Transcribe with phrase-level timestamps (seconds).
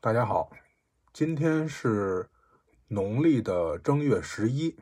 [0.00, 0.48] 大家好，
[1.12, 2.24] 今天是
[2.86, 4.78] 农历的正月十一。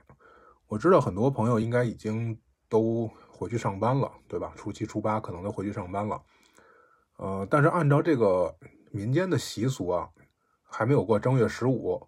[0.67, 4.53] 我知道很多朋友应该已经都回去上班了，对吧？
[4.57, 6.23] 初七、初八可能都回去上班了。
[7.17, 8.55] 呃，但是按照这个
[8.91, 10.07] 民间的习俗啊，
[10.63, 12.07] 还没有过正月十五，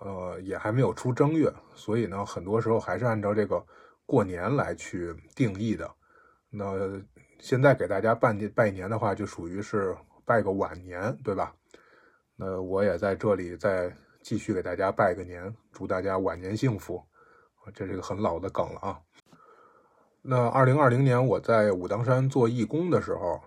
[0.00, 3.64] 呃，也还没有出正月，所以呢，很多时候还是按照这个
[4.04, 5.88] 过年来去定义的。
[6.50, 7.00] 那
[7.38, 11.54] 现在给大家办拜年的话，就属于是拜个晚年，对吧？
[12.40, 13.92] 那我也在这里再
[14.22, 17.04] 继续给大家拜个年，祝大家晚年幸福。
[17.74, 19.00] 这是一个很老的梗了啊。
[20.22, 23.40] 那二零二零年我在武当山做义工的时候，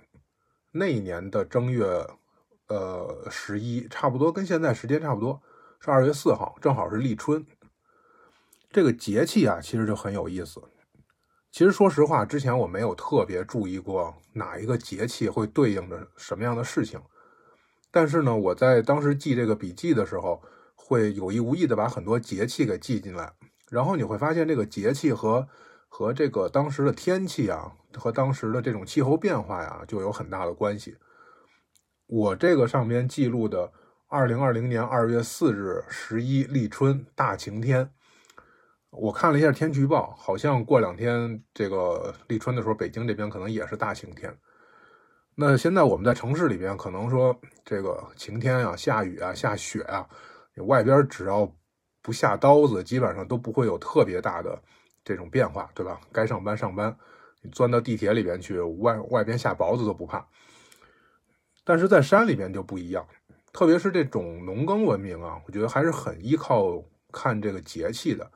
[0.71, 1.85] 那一年的正月
[2.67, 5.41] 呃十一，差不多跟现在时间差不多，
[5.79, 7.45] 是二月四号，正好是立春。
[8.69, 10.61] 这个节气啊，其实就很有意思。
[11.49, 17.01] 其实说实话，之前我没有特别注意过哪一个节气会对应着什么样的事情。
[17.91, 20.41] 但是呢，我在当时记这个笔记的时候，
[20.75, 23.33] 会有意无意的把很多节气给记进来。
[23.69, 25.47] 然后你会发现，这个节气和
[25.87, 30.95] 和这个当时的天气啊，和当时的这种气候变化呀，就有很大的关系。
[32.07, 33.71] 我这个上边记录的，
[34.07, 37.91] 二零二零年二月四日十一立春大晴天。
[38.89, 44.37] 我看了一下天气预报，好像过两天这个立春的时候，北京这边可能也是大晴天。
[45.43, 50.07] 那现在我们在城市里边，可能说这个晴天啊、下雨啊、下雪啊，
[50.67, 51.51] 外边只要
[51.99, 54.61] 不下刀子，基本上都不会有特别大的
[55.03, 55.99] 这种变化，对吧？
[56.11, 56.95] 该上班上班，
[57.41, 60.23] 你钻到地铁里边去，外外边下雹子都不怕。
[61.63, 63.03] 但是在山里边就不一样，
[63.51, 66.79] 特别是这种农耕文明啊，我觉得还是很依靠
[67.11, 68.31] 看这个节气的。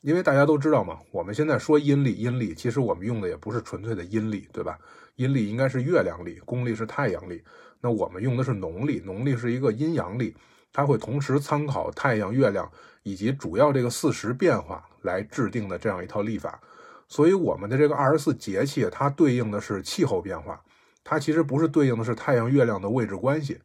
[0.00, 4.78] 因为大家都知道嘛，我们现在说阴历，阴历其实我们用的也不是纯粹的阴历，对吧？
[5.16, 7.42] 阴历应该是月亮历，公历是太阳历。
[7.80, 10.34] 那我们用的是农历，农历是一个阴阳历，
[10.72, 12.70] 它会同时参考太阳、月亮
[13.02, 16.60] 以及主要这个四时变化来制定的这样一套历法。
[17.08, 20.62] 所以我们的这个二十四节气，它对应的是气候变化，
[21.02, 23.58] 它其实不是对应的是太阳、月亮的位置关系。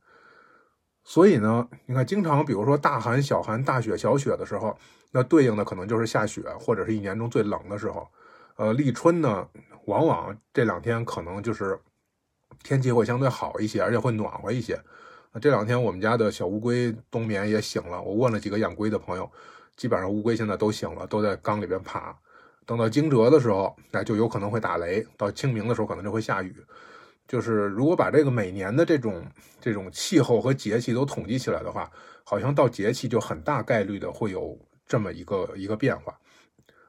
[1.03, 4.75] 所以呢，你看，经常比如说大寒、小寒、大雪、小雪的时候，
[5.15, 8.07] 那对应的可能就是下雪，或者是一年中最冷的时候。
[8.55, 9.47] 呃，立春呢，
[9.85, 11.79] 往往这两天可能就是
[12.63, 14.79] 天气会相对好一些，而且会暖和一些。
[15.39, 19.31] 这两天我们家的小乌龟冬眠也醒了，我问了几个养龟的朋友，
[19.75, 22.15] 基本上乌龟现在都醒了，都在缸里边爬。
[22.65, 26.55] 等到惊蛰的时候，那就有可能会打雷；到清明的时候，可能就会下雨。
[27.27, 29.25] 就是如果把这个每年的这种
[29.59, 31.91] 这种气候和节气都统计起来的话，
[32.23, 34.57] 好像到节气就很大概率的会有
[34.87, 36.17] 这么一个一个变化。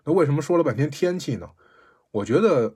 [0.05, 1.49] 那为什么说了半天天气呢？
[2.11, 2.75] 我觉得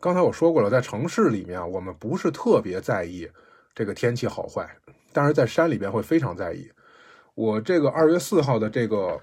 [0.00, 3.28] 刚才我说过了，在城市里面我们不是特别在意
[3.74, 4.68] 这个天气好坏，
[5.12, 6.70] 但是在山里边会非常在意。
[7.34, 9.20] 我这个二月四号的这个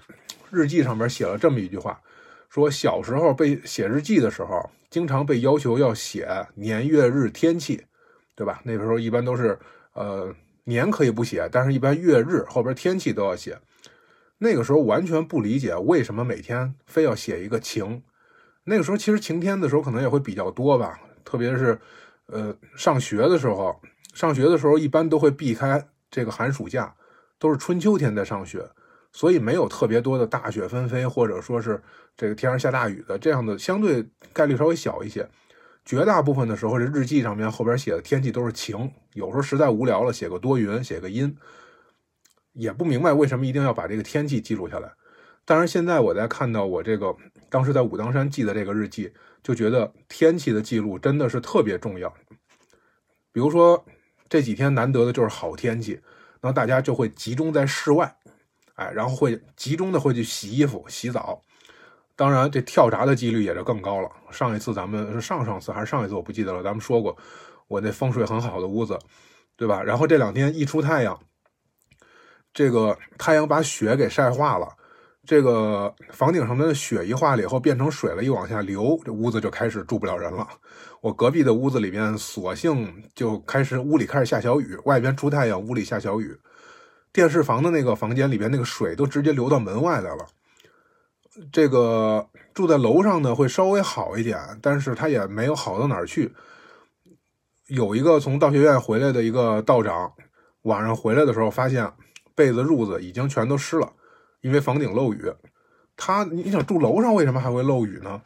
[0.50, 2.00] 日记上面写了这么一句话，
[2.48, 4.70] 说小时候被写日记的时候。
[4.90, 7.84] 经常被要求要写年月日天气，
[8.34, 8.62] 对吧？
[8.64, 9.58] 那个时候一般都是，
[9.92, 10.34] 呃，
[10.64, 13.58] 年可以不写，但是一般月日后边天气都要写。
[14.38, 18.02] 那个时候完全不理解为什么每天非要写一个晴。
[18.64, 21.78] 那个时候其实晴天的时候可能也会比较多吧，特别是，
[22.26, 23.80] 呃，上学的时候，
[24.14, 26.94] 上学的时候一般都会避开这个寒暑假，
[27.38, 28.68] 都是春秋天在上学。
[29.10, 31.82] 所以没有特别多的大雪纷飞，或者说是
[32.14, 35.26] 这个天上下大雨的这样的，相对概率稍微小一些。
[35.82, 38.92] 绝大部分的时候，这日记上面后边写的天气都是晴。
[39.14, 41.34] 有时候实在无聊了，写个多云，写个阴。
[42.58, 44.92] 也不明白为什么一定要把这个天气记录下来。
[45.44, 47.16] 但是现在我在看到我这个
[47.48, 49.10] 当时在武当山记的这个日记，
[49.42, 52.12] 就觉得天气的记录真的是特别重要。
[53.32, 53.82] 比如说
[54.28, 56.00] 这几天难得的就是好天气，
[56.40, 58.14] 那大家就会集中在室外。
[58.74, 61.42] 哎，然后会集中的会去洗衣服、洗澡，
[62.14, 64.08] 当然这跳闸的几率也就更高了。
[64.30, 67.16] 上一次咱们是上上次还是上一次我不记得了，咱们说过
[67.66, 68.96] 我那风水很好的屋子，
[69.56, 69.82] 对吧？
[69.82, 71.18] 然后这两天一出太阳，
[72.58, 74.66] 这个太阳把雪给晒化了，
[75.24, 80.44] 这个房顶上面的雪一化了以后变成水了，一往下流，这屋子就开始住不了人了。
[81.00, 86.36] 我隔壁的屋子里面，索性就开始屋里开始下小雨，外边出太阳，屋里下小雨。
[87.12, 90.26] 电视房的那个房间里边，那个水都直接流到门外来了。
[91.52, 96.34] 这个住在楼上呢，会稍微好一点，但是他也没有好到哪儿去。
[97.68, 100.12] 有一个从道学院回来的一个道长，
[100.62, 101.88] 晚上回来的时候发现
[102.38, 103.92] 被子褥子已经全都湿了，
[104.42, 105.20] 因为房顶漏雨。
[105.96, 108.22] 他你想住楼上为什么还会漏雨呢？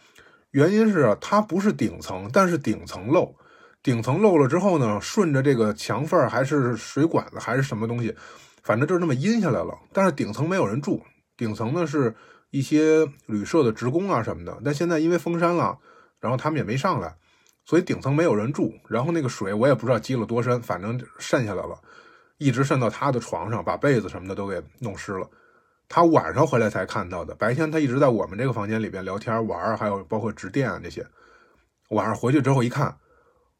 [0.50, 3.34] 原因是它不是顶层，但是顶层漏。
[3.82, 8.14] 顶层漏了之后呢，顺着这个墙缝还是水管子还是什么东西。
[8.62, 9.74] 反正就是那么阴下来了。
[9.94, 11.02] 但是顶层没有人住，
[11.38, 12.14] 顶层呢是
[12.50, 14.56] 一些旅社的职工啊什么的。
[14.62, 15.78] 但现在因为封山了，
[16.20, 17.16] 然后他们也没上来，
[17.64, 18.74] 所以顶层没有人住。
[18.88, 21.80] 然后那个水我也不知道积了多深，反正渗下来了，
[22.42, 25.28] 一直渗到他的床上，把被子什么的都给弄湿了。
[25.88, 31.06] 他晚上回来才看到的，白天他一直在我们这个房间里边聊天玩，还有包括值电啊这些。
[31.90, 32.96] 晚上回去之后一看，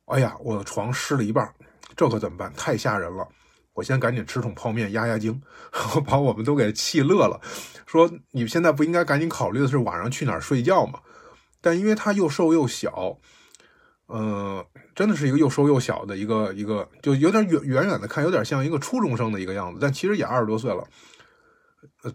[0.07, 1.55] 哎呀，我的床湿了一半，
[1.95, 2.53] 这可怎么办？
[2.57, 3.29] 太吓人了！
[3.75, 5.41] 我先赶紧吃桶泡面压压惊，
[5.95, 7.41] 我把我们都给气乐了，
[7.87, 11.01] 说你现在不应该赶紧考虑的是晚上去哪儿睡觉吗？
[11.61, 13.19] 但因为他又瘦又小，
[14.15, 14.65] 嗯，
[14.95, 20.85] 真的是一个又瘦又小的一个一个，就有点远远远的看有点像一个初中生的一个样子，但其实也二十多岁了，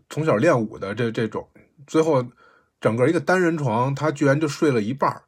[0.09, 1.49] 从小练武的这这种，
[1.87, 2.23] 最后
[2.79, 5.21] 整个一个单人床，他居然就睡了一半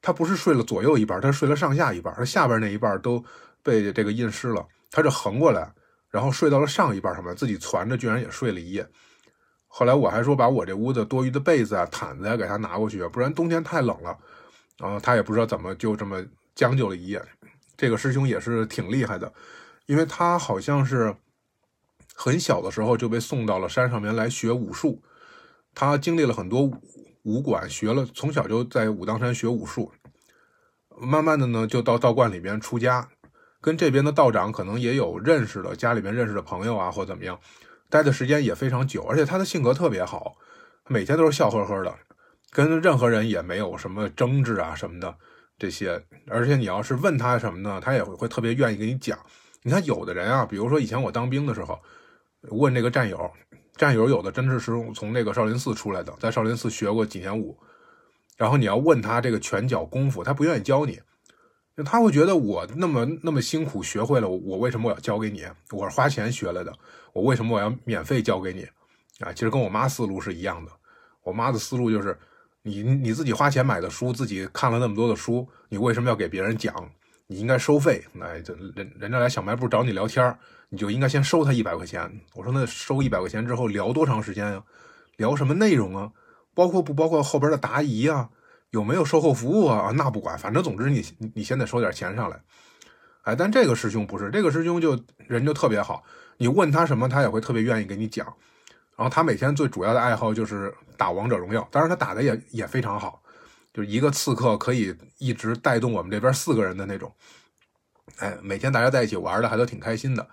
[0.00, 3.24] 他不是睡了左右一半，他睡了上下一半，他下边那一半都
[3.62, 4.66] 被这个浸湿了。
[4.90, 5.72] 他就横过来，
[6.10, 8.86] 然后睡到了上一半上面，自己攒着，居然也睡了一夜。
[9.66, 14.16] 后来我还说把我这屋子多余的被子啊、毯子呀给他拿过去，不然冬天太冷了。
[14.78, 16.24] 然后他也不知道怎么就这么
[16.54, 17.22] 将就了一夜。
[17.76, 19.32] 这个师兄也是挺厉害的，
[19.86, 21.14] 因为他好像是
[22.14, 25.02] 很小的时候就被送到了山上面来学武术。
[25.74, 26.70] 他经历了很多
[27.22, 29.92] 武馆，学了从小就在武当山学武术，
[31.00, 33.08] 慢慢的呢就到道观里边出家。
[33.60, 37.40] 跟这边的道长可能也有认识的，家里面认识的朋友啊，或怎么样，
[37.88, 40.36] 待的时间也非常久，而且他的性格特别好，
[40.86, 41.98] 每天都是笑呵呵的，
[42.54, 45.14] 跟任何人也没有什么争执啊什么的
[45.58, 46.00] 这些。
[46.28, 49.18] 而且你要是问他什么呢，他也会特别愿意跟你讲。
[49.64, 51.78] 你看有的人啊，比如说以前我当兵的时候，
[52.50, 53.30] 问这个战友，
[53.76, 57.58] 战友有的真的是从那个少林寺出来的，在少林寺学过几年武，
[58.36, 61.00] 然后你要问他这个拳脚功夫，他不愿意教你。
[61.84, 65.44] 他会觉得我那么那么辛苦学会了，我为什么我要教给你？
[65.72, 66.72] 我是花钱学来的，
[67.12, 68.62] 我为什么我要免费教给你？
[69.18, 70.70] 啊，其实跟我妈思路是一样的。
[71.24, 72.16] 我妈的思路就是，
[72.66, 76.74] 你你自己花钱买的书，自己看了那么多的书，你为什么要给别人讲？
[77.26, 78.02] 你应该收费。
[78.14, 80.34] 那这人人家来小卖部找你聊天，
[80.70, 82.10] 你就应该先收他一百块钱。
[82.34, 84.62] 我说那收一百块钱之后聊多长时间呀？
[85.18, 86.10] 聊什么内容啊？
[86.54, 88.30] 包括不包括后边的答疑啊？
[88.70, 89.92] 有没有售后服务啊？
[89.94, 92.40] 那不管，反正总之你你先得收点钱上来。
[93.24, 96.02] 哎，但这个师兄不是，这个师兄就人就特别好，
[96.38, 98.34] 你问他什么，他也会特别愿意给你讲。
[98.96, 103.22] 然后他每天最主要的爱好就是打王者荣耀，当然他打的也也非常好，
[103.72, 107.12] 就是一个刺客可以一直带动我们这边四个人的那种。
[108.18, 110.26] 哎，每天大家在一起玩的还都挺开心的。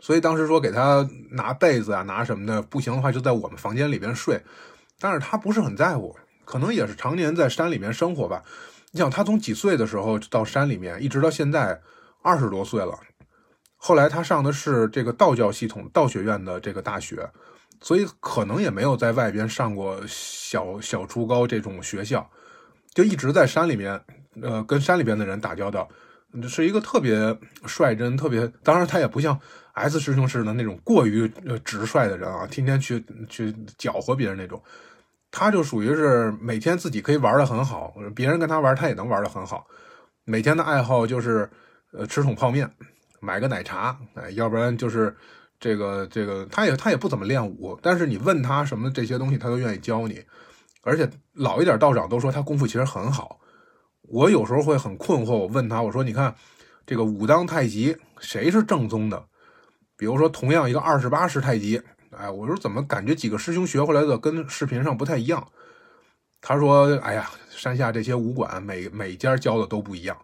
[0.00, 4.42] 所以当时说给他拿被子啊，拿什么的，不行的话就在我们房间里边睡，
[4.98, 6.14] 但是他不是很在乎。
[6.44, 8.42] 可能也是常年在山里面生活吧。
[8.90, 11.80] 你想，他从几岁的时候到山里面，一直到现在
[12.22, 12.98] 二十多岁了。
[13.76, 17.30] 后来他上的是这个道教系统道学院的这个大学，
[17.84, 22.26] 所以可能也没有在外边上过小小初高这种学校，
[22.94, 24.00] 就一直在山里面，
[24.40, 25.86] 呃，跟山里边的人打交道，
[26.48, 27.14] 是一个特别
[27.66, 28.50] 率真、特别……
[28.62, 29.38] 当然，他也不像
[29.74, 31.30] S 师兄似的那种过于
[31.62, 34.62] 直率的人啊，天天去去搅和别人那种。
[35.30, 39.66] 他就属于是每天自己可以玩的很好，别人跟他玩他也能玩的很好。
[40.24, 41.50] 每天的爱好就是
[41.92, 42.70] 呃吃桶泡面，
[43.20, 45.14] 买个奶茶，哎，要不然就是
[45.64, 50.22] 这个这个，他也他也不怎么练武，但是你问他什么这些东西，他都愿意教你。
[50.82, 53.40] 而且老一点道长都说他功夫其实很好。
[54.02, 56.34] 我有时候会很困惑，我问他，我说你看
[56.84, 59.24] 这个武当太极谁是正宗的？
[59.96, 61.80] 比如说同样一个二十八式太极。
[62.10, 65.48] 哎，我说怎么感觉几个师兄学回来的跟视频上不太一样？
[66.42, 70.14] 他说：“哎呀，山下这些武馆每每家教的都不一样，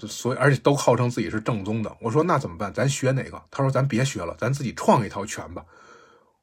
[0.00, 2.72] 所以而且都号称自己是正宗的。”我说：“那怎么办？
[2.72, 5.64] 咱学哪个？”他说：“咱别学了，咱自己创一套拳吧。”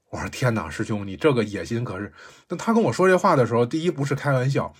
[0.09, 2.11] 我说：“天哪，师兄，你这个野心可是……
[2.49, 4.73] 那他跟我说这话的时候，第一不是开玩笑，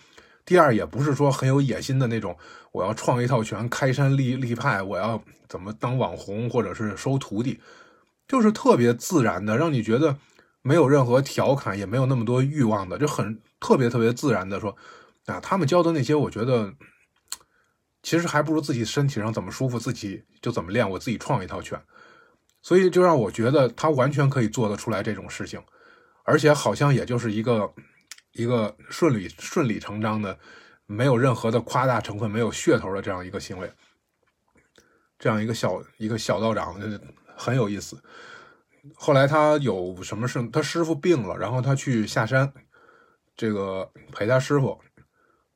[0.46, 2.38] 第二也不是说很有野心的那种。
[2.72, 7.60] 我要创一套拳，开山立立派，我要怎么当网红或者是收徒弟。”
[8.28, 10.16] 就是特别自然的，让你觉得
[10.62, 14.74] 没有任何调侃，也没有那么多欲望的，就很特别特别自然的说，
[15.26, 16.74] 啊，他们教的那些，我觉得
[18.04, 21.82] 其实还不如自己身体上怎么舒服，自己就怎么练，我自己创一套拳，
[22.62, 25.62] 所以就让我觉得他完全可以做得出来这种事情，
[26.24, 27.74] 而且好像也就是一个
[28.34, 30.38] 一个顺理顺理成章的，
[30.86, 33.72] 没有任何的夸大成分，没有噱头的这样一个行为，
[35.20, 36.76] 这样一个小一个小道长。
[37.38, 38.00] 很有意思。
[38.94, 40.48] 后来他有什么事？
[40.50, 42.52] 他师傅病了，然后他去下山，
[43.36, 44.80] 这个陪他师傅。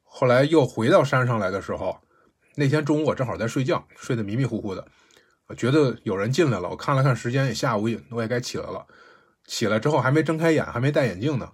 [0.03, 1.99] 后来又回到山上来的时候，
[2.55, 4.85] 那天中午我正好在睡觉，睡得迷迷糊糊的。
[5.55, 8.85] 觉得有人进来了，我看了看时间，也下午，我也该起来了。
[9.45, 11.47] 起来之后还没睁开眼，还没戴眼镜呢，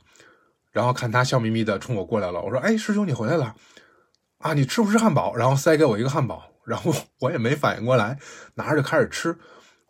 [0.72, 2.42] 然后看他笑眯眯的冲我过来了。
[2.42, 3.54] 我说：“哎，师兄，你回来了
[4.38, 4.54] 啊？
[4.54, 8.18] 你吃不吃汉堡？”然后塞给我一个汉堡，然后 我也没反应过来，
[8.54, 9.38] 拿着就开始吃。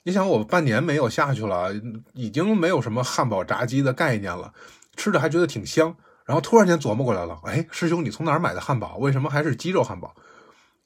[0.03, 1.71] 你想，我半年没有下去了，
[2.13, 4.51] 已经没有什么汉堡、炸鸡的概念了，
[4.97, 5.95] 吃着还觉得挺香。
[6.25, 8.97] 然后突然间琢磨过来了，哎，师兄，你从哪儿买的汉堡？
[8.97, 10.15] 为什么还是鸡肉汉堡？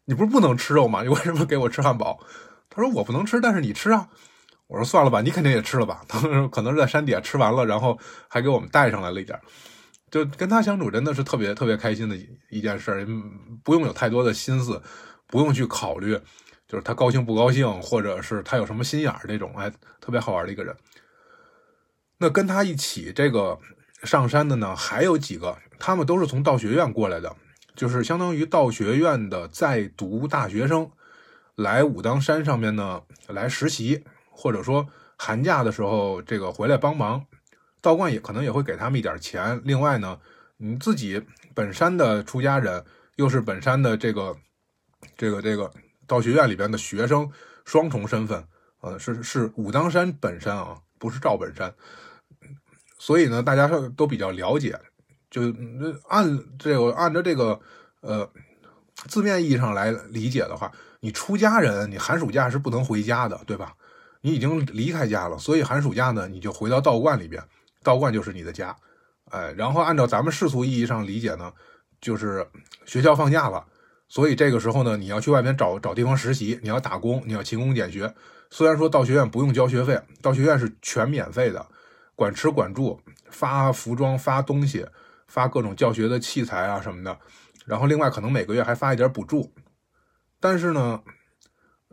[0.05, 1.03] 你不是不能吃肉吗？
[1.03, 2.19] 你为什么给我吃汉堡？
[2.69, 4.07] 他说我不能吃，但是你吃啊。
[4.67, 6.03] 我说算了吧，你肯定也吃了吧？
[6.07, 7.97] 他说可能是在山底下吃完了，然后
[8.27, 9.39] 还给我们带上来了一点。
[10.09, 12.17] 就跟他相处真的是特别特别开心的
[12.49, 13.05] 一件事，
[13.63, 14.81] 不用有太多的心思，
[15.27, 16.17] 不用去考虑，
[16.67, 20.75] 就是他高兴不高兴，或者是他有什么心眼儿这种，哎，特别好玩的一个人。
[22.17, 23.59] 那跟他一起这个
[24.03, 27.35] 上山的呢，还有几个，他们都是从道学院过来的，
[27.75, 30.89] 就是相当于道学院的在读大学生，
[31.55, 34.03] 来武当山上面呢来实习。
[34.37, 34.85] 或者说
[35.17, 37.25] 寒假的时候，这个回来帮忙，
[37.79, 39.61] 道观也可能也会给他们一点钱。
[39.63, 40.19] 另外呢，
[40.57, 42.83] 你自己本山的出家人，
[43.15, 44.35] 又是本山的这个
[45.15, 45.71] 这个这个
[46.05, 47.31] 道学院里边的学生，
[47.63, 48.45] 双重身份，
[48.81, 51.73] 呃，是是武当山本山啊，不是赵本山。
[52.99, 54.77] 所以呢，大家都比较了解，
[55.35, 55.53] 就
[56.07, 57.59] 按这个按照这个
[57.99, 58.29] 呃
[59.09, 63.73] 字面意义上来理解的话，你出家人，你寒暑假是不能回家的，对吧？
[64.21, 67.43] 你已经离开家了，所以寒暑假呢，你就回到道观里边，
[67.83, 68.73] 道观就是你的家，
[69.29, 71.51] 哎，然后按照咱们世俗意义上理解呢，
[71.99, 72.47] 就是
[72.85, 73.65] 学校放假了，
[74.07, 78.15] 所以这个时候呢，你要去外面找找地方实习，你要打工，你要勤工俭学。
[78.49, 81.67] 虽然说道学院不用交学费，道学院是全免费的，
[82.15, 84.87] 管吃管住，发服装、发东西、
[85.27, 87.17] 发各种教学的器材啊什么的，
[87.65, 89.53] 然后另外可能每个月还发一点补助，
[90.39, 91.01] 但是呢。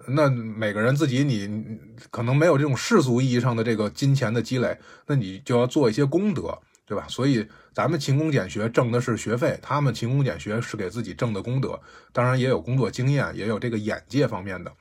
[0.09, 1.79] 那每个人自己，你
[2.11, 7.07] 可能没有这种世俗意义上的这个金钱的积累，那你就要做一些功德，对吧？
[7.09, 11.81] 所以咱们勤工俭学挣的是学费，他们勤工俭学是给自己挣的功德，
[12.13, 14.73] 当然也有工作经验，也有这个眼界方面的。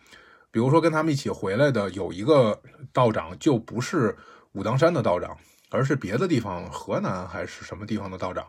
[0.49, 2.59] 比如说跟他们一起回来的有一个
[2.91, 4.17] 道长，就不是
[4.53, 5.37] 武当山的道长，
[5.71, 8.45] 而是别的地方，河南还是什么地方的道长。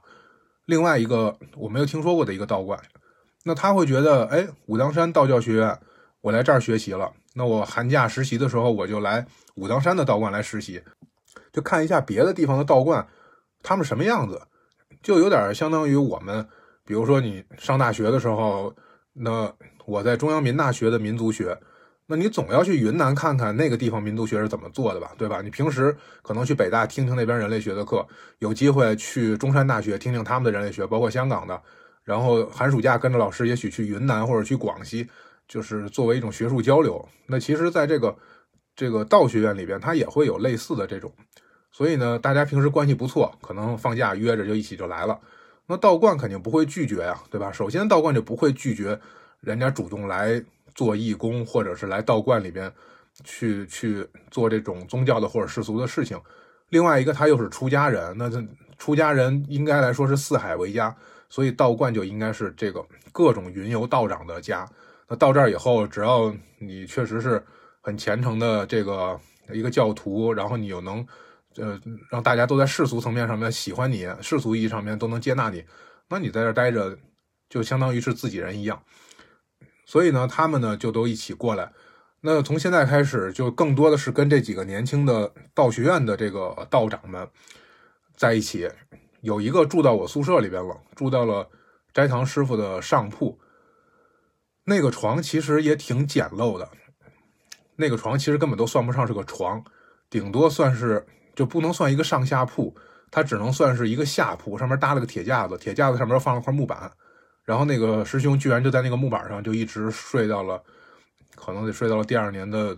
[0.66, 2.78] 另外一个我没有听说过的一个道观，
[3.44, 5.78] 那他会觉得，哎，武当山道教学院。
[6.20, 9.26] 我来这儿学习了，那我寒假实习的时候，我就来
[9.56, 10.80] 武当山的道观来实习，
[11.52, 13.04] 就看一下别的地方的道观，
[13.60, 14.40] 他们什么样子，
[15.02, 16.46] 就有点相当于我们，
[16.84, 18.72] 比如说你上大学的时候，
[19.12, 19.52] 那
[19.84, 21.58] 我在中央民大学的民族学，
[22.12, 25.40] 那你总要去云南看看那个地方民族学是怎么做的吧，对吧？
[25.40, 28.06] 你平时可能去北大听听那边人类学的课，
[28.38, 31.58] 有机会去中山大学听听他们的人类学，包括香港的，
[32.04, 35.08] 然后寒暑假跟着老师，也许去云南或者去广西。
[35.48, 38.16] 就是作为一种学术交流，那其实，在这个
[38.76, 41.12] 这个道学院里边，它也会有类似的这种，
[41.70, 45.18] 所以呢，大家平时关系不错，可能放假约着就一起就来了。
[45.66, 47.50] 那道观肯定不会拒绝呀，对吧？
[47.52, 48.98] 首先，道观就不会拒绝
[49.40, 50.42] 人家主动来
[50.74, 52.72] 做义工，或者是来道观里边
[53.24, 56.20] 去去做这种宗教的或者世俗的事情。
[56.70, 58.42] 另外一个，他又是出家人，那这
[58.78, 60.94] 出家人应该来说是四海为家，
[61.28, 64.66] 所以道观就应该是这个各种云游道长的家。
[65.06, 67.44] 那到这儿以后，只要你确实是
[67.82, 69.20] 很虔诚的这个
[69.52, 71.06] 一个教徒，然后你又能，
[71.56, 71.78] 呃，
[72.10, 75.62] 让大家都在世俗层面上面喜欢你，世俗意义上面都能接纳你，
[76.08, 76.96] 那你在这待着，
[77.50, 78.82] 就相当于是自己人一样。
[79.92, 81.70] 所以呢，他们呢就都一起过来。
[82.22, 87.28] 那从现在开始，就更多的是跟这几个年轻的道学院的这个道长们
[88.16, 88.70] 在一起。
[89.20, 91.46] 有一个住到我宿舍里边了，住到了
[91.92, 93.38] 斋堂师傅的上铺。
[94.64, 96.66] 那个床其实也挺简陋的，
[97.76, 99.62] 那个床其实根本都算不上是个床，
[100.08, 101.06] 顶多算是
[101.36, 102.74] 就不能算一个上下铺，
[103.10, 106.90] 它只能算是一个下铺，上面搭了个铁架子，铁架子上面放了块木板，
[107.44, 110.62] 然后那个师兄居然就在那个木板上就一直睡到了，
[111.34, 112.76] 可能得睡到了第二年的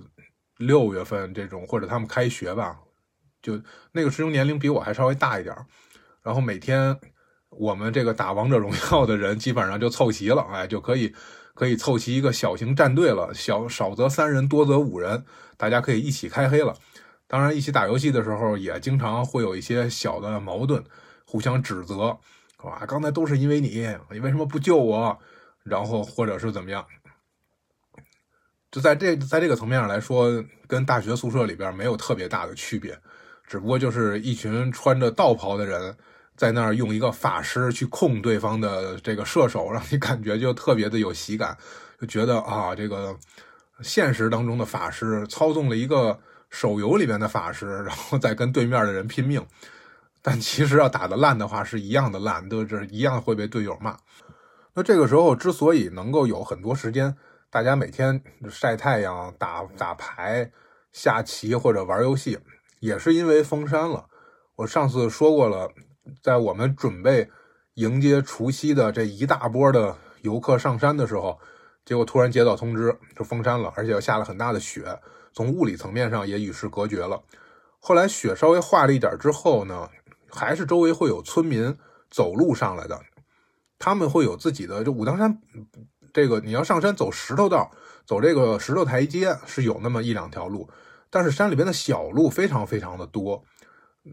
[0.58, 2.78] 六月份这种，或者他们开学吧，
[3.42, 3.60] 就
[3.92, 5.54] 那个师兄年龄比我还稍微大一点，
[6.22, 6.98] 然后每天
[7.50, 11.14] 我们这个打王者荣耀的人基本上就凑齐了，哎，就可以。
[11.56, 15.24] 可以凑齐一个小型战队了，小少则三人，多则五人，
[15.56, 16.74] 大家可以一起开黑了。
[17.28, 20.82] 当然，一起打游戏的时候也经常会有一些小的矛盾，
[21.24, 22.18] 互相指责，
[22.64, 22.86] 是吧？
[22.86, 25.18] 刚才都是因为你，你为什么不救我？
[25.62, 26.84] 然后或者是怎么样？
[28.70, 32.98] 就在这在这个层面上来说，跟大学宿舍里边没有特别大的区别，
[33.46, 35.94] 只不过就是一群穿着道袍的人。
[36.36, 41.56] 在那儿用一个法师去控对方的这个射手，让你感觉就特别的有喜感，
[42.00, 43.16] 就觉得啊，这个
[43.82, 46.18] 现实当中的法师操纵了一个
[46.50, 49.40] 手游里边的法师，然后再跟对面的人拼命。
[50.26, 53.94] 但其实要打得烂的话，是一样的烂，都是一样会被队友骂。
[54.72, 57.14] 那这个时候之所以能够有很多时间，
[57.50, 60.50] 大家每天晒太阳、打打牌、
[60.92, 62.38] 下棋或者玩游戏，
[62.80, 64.06] 也是因为封山了。
[64.56, 65.70] 我上次说过了，
[66.22, 67.28] 在我们准备
[67.74, 71.38] 迎接除夕的这一大波的游客上山的时候，
[71.84, 74.98] 结果突然接到通知，就封山了，而且又下了很大的雪，
[75.34, 77.22] 从物理层面上也与世隔绝了。
[77.78, 79.86] 后来雪稍微化了一点之后呢，
[80.34, 81.76] 还是周围会有村民
[82.10, 83.00] 走路上来的。
[83.76, 85.38] 他们会有自己的，就武当山，
[86.12, 87.70] 这个你要上山走石头道，
[88.06, 90.70] 走这个石头台阶是有那么一两条路，
[91.10, 93.44] 但是山里边的小路非常非常的多。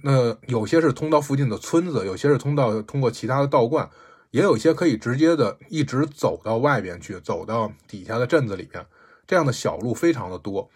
[0.04, 3.90] 那有些是通到附近的村子，有些是通到通过其他的道观，
[4.32, 8.86] 也有些可以直接的一直走到外边去，走到底下的镇子里面。
[9.26, 10.70] 这样的小路非常的多，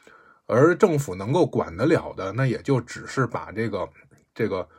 [0.45, 3.89] 而政府能够管得了的，那也就只是把这个
[4.33, 4.69] 这个。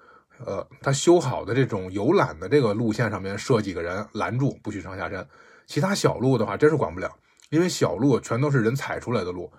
[0.45, 5.27] 呃，他修好的这种游览的这个路线上面设几个人拦住，不许上下山。
[5.67, 7.11] 其他小路的话，真是管不了，
[7.51, 9.51] 因为小路全都是人踩出来的路，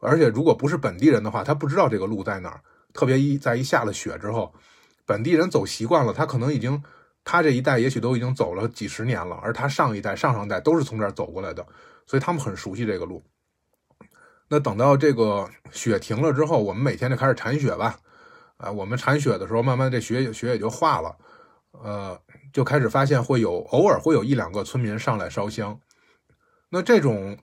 [0.00, 2.60] 而且如果不是本地人的话，他不知道这个路在哪儿。
[2.92, 4.52] 特别一在一下了雪之后，
[5.06, 6.82] 本地人走习惯了，他可能已经
[7.24, 11.66] 他这一代也许都已经走了几十年了，而他上一代、上上代都是从这儿走过来的，
[12.06, 13.24] 所以他们很熟悉这个路。
[14.48, 17.98] 那等到这个雪停了之后，我们每天就开始铲雪吧。
[18.64, 21.16] 啊，我们铲雪的时候，慢慢这雪雪也就化了，
[21.72, 22.18] 呃，
[22.52, 25.78] 就开始发现会有偶尔会有一两个村民上来烧香。
[26.70, 27.36] 那这种，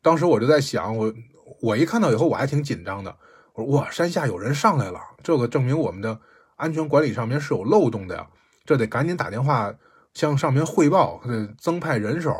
[0.00, 1.12] 当时我就在想，我
[1.60, 3.14] 我一看到以后我还挺紧张的。
[3.54, 6.18] 我说哇，山下有人上来了，这个证明我们的
[6.56, 8.26] 安全管理上面是有漏洞的呀，
[8.64, 9.74] 这得赶紧打电话
[10.14, 11.20] 向上面汇报，
[11.58, 12.34] 增派人手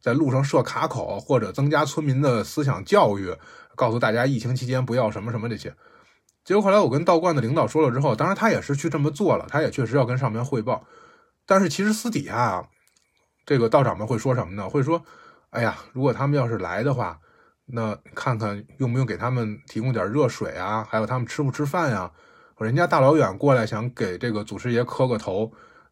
[0.00, 3.32] 在路上设卡口，或者增加村民的思想教育，
[3.76, 5.74] 告诉大家疫情期间不要什么什么这些。
[6.46, 10.86] 结果后来我跟道观的领导说了之后，当然他也是去这么做了，他也确实要跟上面汇报。
[11.44, 12.64] 但是其实私底下，
[13.44, 14.70] 这个道长们会说什么呢？
[14.70, 15.04] 会说
[15.50, 17.18] ：“哎呀，如果他们要是来的话，
[17.66, 20.86] 那看看用不用给他们提供点热水啊？
[20.88, 22.08] 还有他们吃不吃饭呀？
[22.58, 25.50] 人家大老远过来想给这个祖师爷磕个头，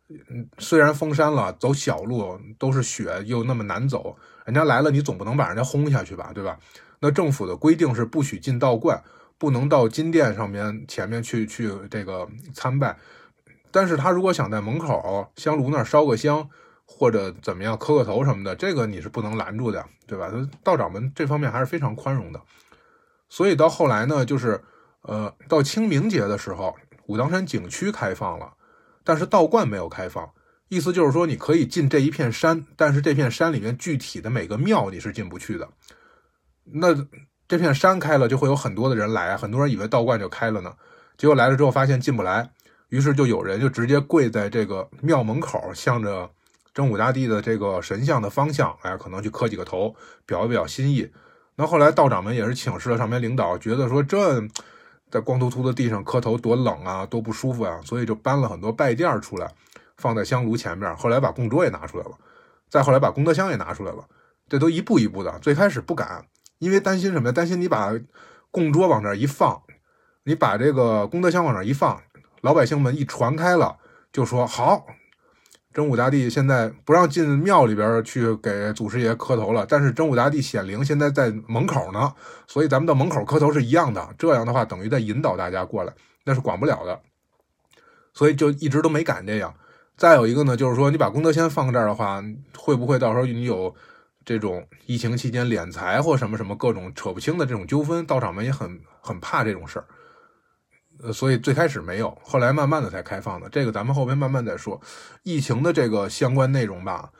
[0.09, 6.57] 嗯，虽然封山了，走小路都是雪，又那么难走，人家来了，你总不能把人家轰下去吧，对吧？
[7.01, 9.03] 那政府的规定是不许进道观。”
[9.45, 12.97] 不能到金殿上面前面去去这个参拜，
[13.71, 16.49] 但是他如果想在门口香炉那儿烧个香，
[16.87, 20.33] 或者怎么样磕个头什么的，这个你是不能拦住的，对吧？
[20.63, 22.41] 道长们这方面还是非常宽容的。
[23.29, 24.59] 所以到后来呢，就是
[25.03, 28.55] 呃，到清明节的时候，武当山景区开放了，
[29.05, 30.33] 但是道观没有开放，
[30.71, 35.69] 意思就是说你可以进这一片山，但是这片山里面具体的每个庙你是进不去的。
[36.65, 37.07] 那。
[37.55, 40.75] 这片山开了，就会有很多的人来，很多人以为道观就开了呢，
[41.17, 42.51] 结果来了之后发现进不来，
[42.89, 46.29] 于是就有人就直接跪在这个庙门口，向着
[46.75, 49.95] 真武大帝的这个神像的方向，哎，可能去磕几个头，
[50.27, 51.09] 表一表心意。
[51.55, 54.43] 那后来道长们也是请示了上面领导，觉得说这
[55.13, 59.49] 在光秃秃的地上磕头多冷啊，多不舒服啊，所以就搬了很多拜垫出来，
[59.97, 60.93] 放在香炉前面。
[60.97, 62.19] 后来把供桌也拿出来了，
[62.69, 64.05] 再后来把功德箱也拿出来了，
[64.49, 65.39] 这都一步一步的。
[65.39, 66.25] 最开始不敢。
[66.59, 67.33] 因为担心什么呀？
[67.33, 67.93] 担心你把
[68.51, 69.63] 供桌往那一放，
[70.23, 72.01] 你把这个功德箱往那一放，
[72.41, 73.77] 老百姓们一传开了，
[74.13, 74.87] 就说好，
[75.73, 82.15] 真武大帝现在不让进庙里边去给祖师爷磕头了，但是真武大帝显灵现在在门口呢，
[82.47, 84.15] 所以咱们到门口磕头是一样的。
[84.17, 85.93] 这样的话，等于在引导大家过来，
[86.25, 87.01] 那是管不了的，
[88.15, 89.53] 所以就一直都没敢这样。
[89.97, 92.23] 再有一个呢，就是说你把功德箱放这儿的话，
[92.57, 93.75] 会不会到时候你有？
[94.25, 99.87] 这种疫情期间敛财或什么什么各种扯不清的这种纠纷，道长们也很很怕这种事儿，
[101.03, 103.49] 呃，所以最开始没有，后来慢慢的才开放的。
[103.51, 104.81] 这个咱们后边慢慢再说。
[105.25, 107.11] 疫情的这个相关内容吧，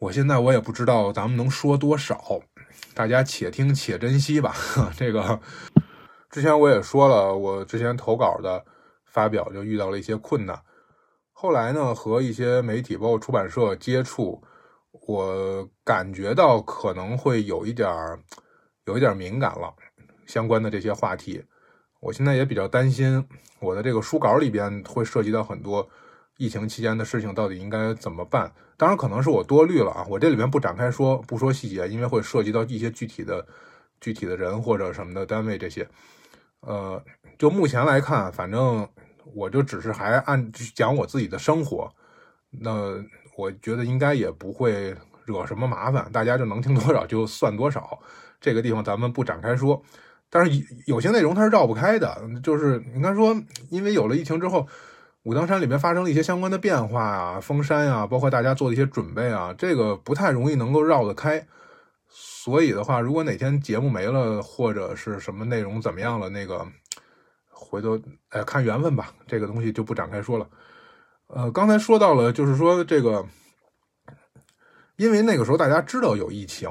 [0.00, 2.40] 我现在我也不知道咱们能说多少，
[2.92, 4.54] 大家且听且珍惜吧。
[4.94, 5.40] 这个
[6.30, 8.62] 之前我也说了，我之前投稿的
[9.06, 10.60] 发表就遇到了一些困难，
[11.32, 14.42] 后来呢和一些媒体包括出版社接触。
[15.04, 18.20] 我感觉到可能会有一点儿，
[18.84, 19.74] 有一点敏感了，
[20.26, 21.42] 相关的这些话题，
[21.98, 23.26] 我现在也比较担心，
[23.58, 25.88] 我的这个书稿里边会涉及到很多
[26.36, 28.52] 疫情期间的事情，到底应该怎么办？
[28.76, 33.44] 当然可能是我多虑了啊，我这里边不展开说，不说细节，因为会涉及到一些具体的、
[34.00, 35.88] 具体的人或者什么的单位这些。
[36.60, 37.02] 呃，
[37.36, 38.88] 就目前来看，反正
[39.34, 41.92] 我就只是还按讲我自己的生活，
[42.50, 43.04] 那。
[43.36, 47.98] 我觉得应该也不会惹什么麻烦，大家就能听多少就算多少。
[48.40, 49.82] 这个地方咱们不展开说。
[50.28, 53.36] 但是有些内容它是绕不开的，就是你看说，
[53.68, 54.66] 因为有了疫情之后，
[55.24, 61.46] 武当山里面发生了一些相关的变化啊，封山啊，包括大家做的一些准备啊，这个不太容易能够绕得开。
[62.08, 66.66] 所以的话，如果哪天节目没了，或者是什么内容怎么样了，那个
[67.50, 70.48] 回头哎看缘分吧，这个东西就不展开说了。
[71.34, 73.26] 呃，刚才说到了，就是说这个，
[74.96, 76.70] 因为那个时候大家知道有疫情，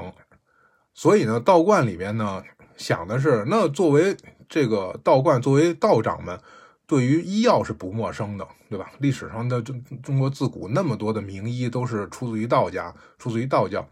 [0.94, 2.42] 所以呢，道观里面呢。
[2.74, 4.16] 想的是，那作为
[4.48, 6.40] 这个道观，作为道长们，
[6.86, 8.90] 对于医药是不陌生的，对吧？
[8.98, 13.86] 历史上的中中国自古那么多的名医都是出自于道家，出自于道教，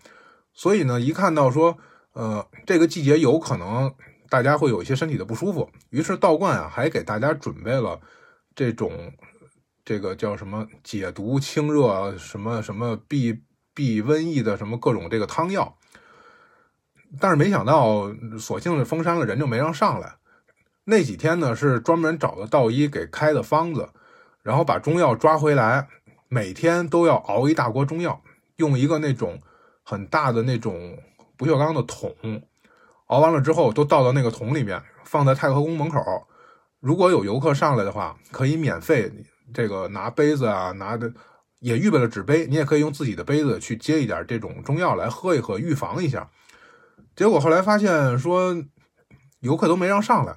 [0.55, 1.77] 所以呢，一看到说，
[2.15, 3.93] 呃，这个季节有可能
[4.29, 8.01] 大家会有一些身体的不舒服，于是道观啊还给大家准备了
[8.57, 8.91] 这种
[9.91, 13.43] 这个叫什么解毒清热什么什么避
[13.75, 15.77] 避瘟疫的什么各种这个汤药。
[17.19, 20.15] 但是没想到，索性是封山了，人就没让上来。
[20.85, 23.89] 那几天呢，是专门找的道医给开的方子，
[24.45, 25.89] 然后把中药抓回来，
[26.29, 28.23] 每天都要熬一大锅中药，
[28.59, 29.41] 用一个那种
[29.83, 30.97] 很大的那种
[31.37, 32.15] 不锈钢的桶，
[33.07, 36.01] 熬完了之后都倒到那个桶里面，放在太和宫门口。
[36.79, 39.13] 如果有游客上来的话，可以免费
[39.53, 41.13] 这个拿杯子啊，拿的
[41.59, 46.29] 也预备了纸杯，你也可以用自己的杯子去接一点这种中药来喝一喝，预防一下。
[47.15, 48.57] 结果后来发现说，
[49.41, 50.37] 游客都没让上来，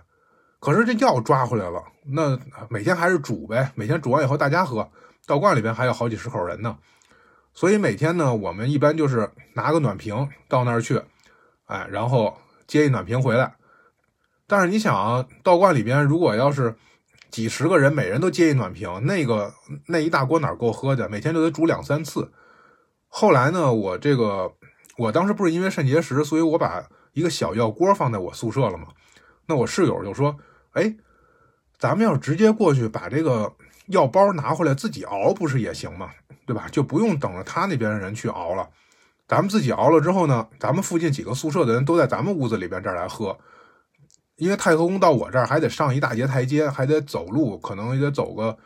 [0.59, 1.83] 可是这药抓回来了。
[2.05, 2.37] 那
[2.69, 4.89] 每天还是煮呗，每天煮完以后大家喝。
[5.25, 6.77] 道观里边还有好几十口人呢，
[7.53, 11.01] 所以每天呢，我们一般就是拿个暖瓶到那儿去，
[11.65, 13.55] 哎，然后接一暖瓶回来。
[14.45, 16.75] 但是你想，道观里边如果要是
[17.33, 19.51] 几十个人，每人都接一暖瓶，那个
[19.87, 21.09] 那一大锅哪够喝的？
[21.09, 22.31] 每天都得煮两三次。
[23.09, 24.53] 后来呢，我这个。
[24.95, 28.89] 我当时不是因为肾结石，所以我把一个小药锅放在我宿舍了嘛。
[29.47, 30.37] 那我室友就说
[30.73, 30.95] ：“哎，
[31.79, 33.51] 咱们要直接过去把这个
[33.87, 36.11] 药包拿回来自己熬，不是也行吗？
[36.45, 36.67] 对吧？
[36.71, 38.69] 就不用等着他那边的人去熬了。
[39.27, 43.35] 咱们自己熬了之后呢，咱们附近几个宿舍的人都在咱们屋子里边这儿来喝。
[44.43, 48.57] 因为太和宫到我这儿还得上一大节台阶，还得走路，可能也得走个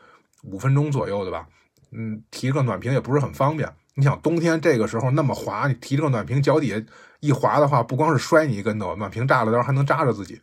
[0.42, 1.48] 五分钟左右的吧。
[1.92, 6.84] 嗯，提个暖瓶也不是很方便。”你想冬天这个时候那么滑，你提这个暖瓶脚底下
[7.20, 10.42] 一滑的话，不光是摔你一跟头，暖瓶炸了，到时候还能扎着自己。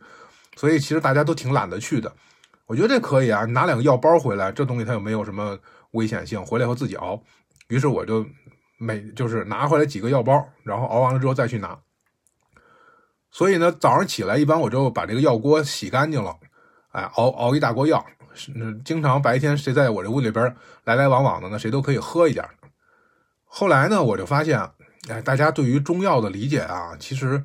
[0.55, 2.09] 所以其实大家都挺懒得去的。
[2.65, 5.57] 我觉得这可以啊，拿两个药包回来，这东西它又没有什么
[5.91, 7.21] 危险性，回来以后自己熬。
[7.67, 8.25] 于是我就
[8.77, 11.77] 每就是拿回来几个药包，然后熬完了之后再去拿。
[13.35, 16.33] 所以呢，早上起来一般我就把这个药锅洗干净了，
[16.93, 18.01] 哎，熬熬一大锅药。
[18.85, 22.47] 经常白天谁在我这屋里边来来往往的呢，谁都可以喝一点。
[23.43, 24.57] 后来呢，我就发现，
[25.09, 27.43] 哎，大家对于中药的理解啊，其实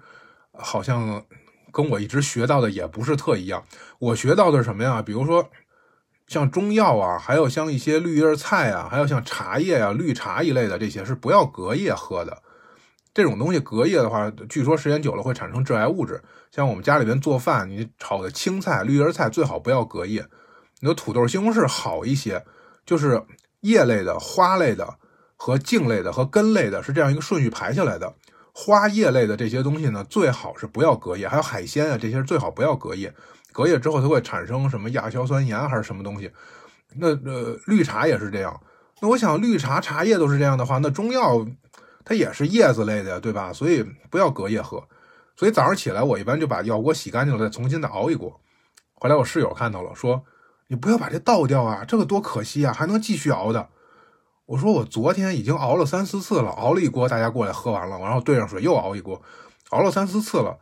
[0.53, 1.25] 好像
[1.73, 3.65] 跟我一直学到的也不是特一样。
[3.99, 5.03] 我学到的是什么呀？
[5.03, 5.51] 比如说
[6.29, 12.41] 像中药啊，还有像一些绿叶菜啊，还有像茶叶啊、绿茶一类的这些，是不要隔夜喝的。
[13.21, 16.23] 这种东西隔夜的话，据说时间久了会产生致癌物质。
[16.51, 20.27] 像我们家里边做饭，你炒的青菜、绿叶菜最好不要隔夜。
[20.81, 22.43] 你的土豆、西红柿好一些，
[22.87, 23.23] 就是
[23.61, 24.97] 叶类的、花类的。
[25.43, 28.15] 和茎类的和根类的是这样一个顺序排下来的，
[28.53, 33.11] 花叶类的这些东西呢，最好是不要隔夜，还有海鲜啊这些最好不要隔夜，
[33.51, 36.31] 隔夜之后它会产生什么亚硝酸盐还是什么东西。
[36.95, 38.61] 那呃绿茶也是这样，
[39.01, 41.43] 那我想绿茶茶叶都是这样的话，那中药
[42.05, 43.53] 它也是叶子类的对吧？
[43.53, 44.83] 所以不要隔夜喝。
[45.37, 48.41] 所以早上起来我一般就把药锅洗干净了，再重新再熬一锅。
[48.95, 50.23] 后来我室友看到了，说
[50.67, 53.69] 你不要把这倒掉啊，这个多可惜啊，还能继续熬的。
[54.47, 59.23] 我说我昨天已经熬了三四次了，熬了一锅，大家过来喝完了，然后兑上水又熬一锅，
[59.71, 60.59] 熬了三四次了。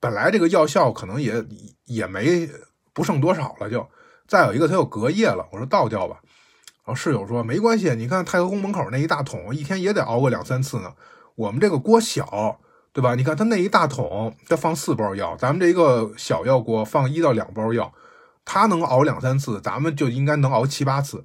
[0.00, 1.42] 本来这个药效可能也
[1.86, 2.46] 也没
[2.92, 3.88] 不剩多少了，就
[4.26, 5.48] 再有一个它又隔夜了。
[5.52, 6.20] 我说倒掉吧。
[6.84, 10.92] 然后室友说没关系，你看太和宫门口那一大桶，一天也得熬个两三次呢。
[11.34, 12.60] 我们这个锅小，
[12.92, 13.14] 对吧？
[13.14, 17.92] 你看他那一大桶，他放四包药，咱们这一个小药锅放一到两包药，
[18.44, 21.24] 他能熬两三次，咱们就应该能熬七八次。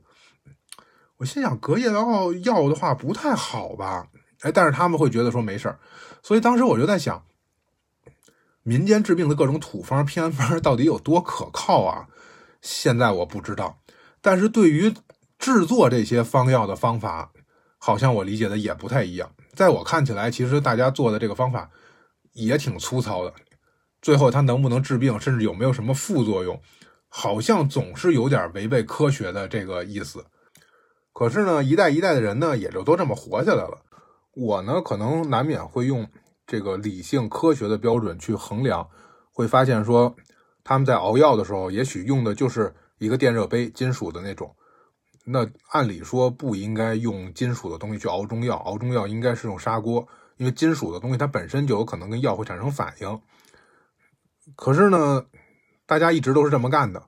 [1.18, 4.08] 我心想，隔夜药药的话不太好吧？
[4.42, 5.78] 哎，但是他们会觉得说没事儿，
[6.24, 7.26] 所以当时我就在想，
[8.64, 12.08] 民间治病的各种土方偏方到底有多可靠啊？
[12.62, 13.80] 现在我不知道，
[14.22, 14.94] 但是对于
[15.40, 17.32] 制作这些方药的方法，
[17.78, 19.32] 好像我理解的也不太一样。
[19.54, 21.72] 在我看起来，其实大家做的这个方法
[22.34, 23.34] 也挺粗糙的，
[24.02, 26.62] 最后它能不能治病，甚至有没有什么副作用，
[27.08, 30.26] 好像总是有点违背科学的这个意思。
[31.14, 33.80] 可是呢，一代一代的人呢，也就都这么活下来了。
[34.36, 36.06] 我呢，可能难免会用
[36.46, 38.90] 这个理性科学的标准去衡量，
[39.32, 40.16] 会发现说
[40.66, 44.54] 他们在熬药的时候，也许用的就是一个电热杯，金属的那种。
[45.32, 53.20] 那按理说不应该用金属的东西去熬中药，熬中药应该是用砂锅，因为金属的东西它本身就有可能跟药会产生反应。
[54.56, 55.26] 可是呢，
[55.86, 57.04] 大家一直都是这么干的。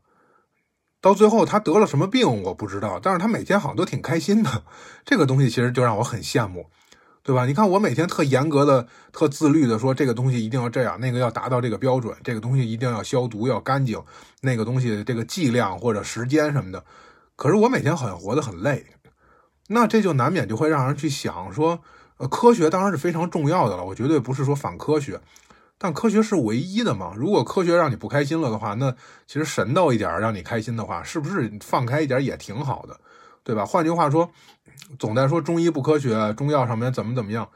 [1.02, 4.64] 到最后他得了什么病我不知道，但是他每天好像都挺开心的。
[5.04, 6.68] 这个东西其实就让我很羡慕。
[7.24, 7.46] 对吧？
[7.46, 14.02] 你看我每天特严格的、特自律的说，这个东西一定要这样，那个要达到这个标准，这个东西一定要消毒、要干净，
[14.42, 16.84] 那个东西这个剂量或者时间什么的。
[17.42, 18.86] 可是我每天好像活得很累，
[19.68, 21.82] 那这就难免就会让人去想说，
[22.18, 25.20] 呃，科学当然是非常重要的了，我绝对不是说反科学，
[25.80, 27.14] 但科学是唯一的嘛。
[27.18, 32.96] 如果科学让你不开心了的话，那其实神道一点让你开心的话，是不是放开一点也挺好的？
[33.44, 33.66] 对吧？
[33.66, 34.30] 换句话说，
[35.00, 37.50] 总在说中医不科学，中药上面怎么怎么样。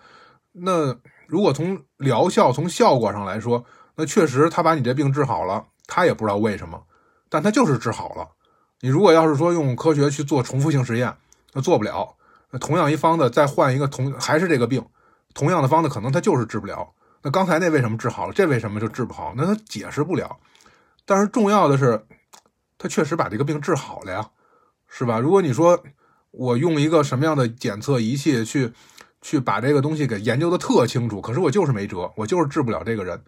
[0.53, 3.63] 那如果从疗效、从效果上来说，
[3.97, 6.81] 那确实他把你这病治好了，他也不知道为什么，
[7.29, 8.27] 但他就是治好了。
[8.81, 11.15] 你如果要是说用科学去做重复性实验，
[11.53, 12.15] 那做不了。
[12.59, 14.85] 同样一方子再换一个同还是这个病，
[15.33, 16.89] 同样的方子可能他就是治不了。
[17.21, 19.33] 那刚才那为什么治好了，这为什么就治不好？
[19.35, 20.37] 那他解释不了。
[21.05, 22.05] 但是重要的是，
[22.77, 24.29] 他确实把这个病治好了呀。
[24.87, 25.19] 是吧？
[25.19, 25.83] 如果你说
[26.31, 28.71] 我用一个什么样的检测仪器去
[29.21, 33.21] 去把这个东西给研究的特清楚，可是我就是没辙，我就是治不了这个人。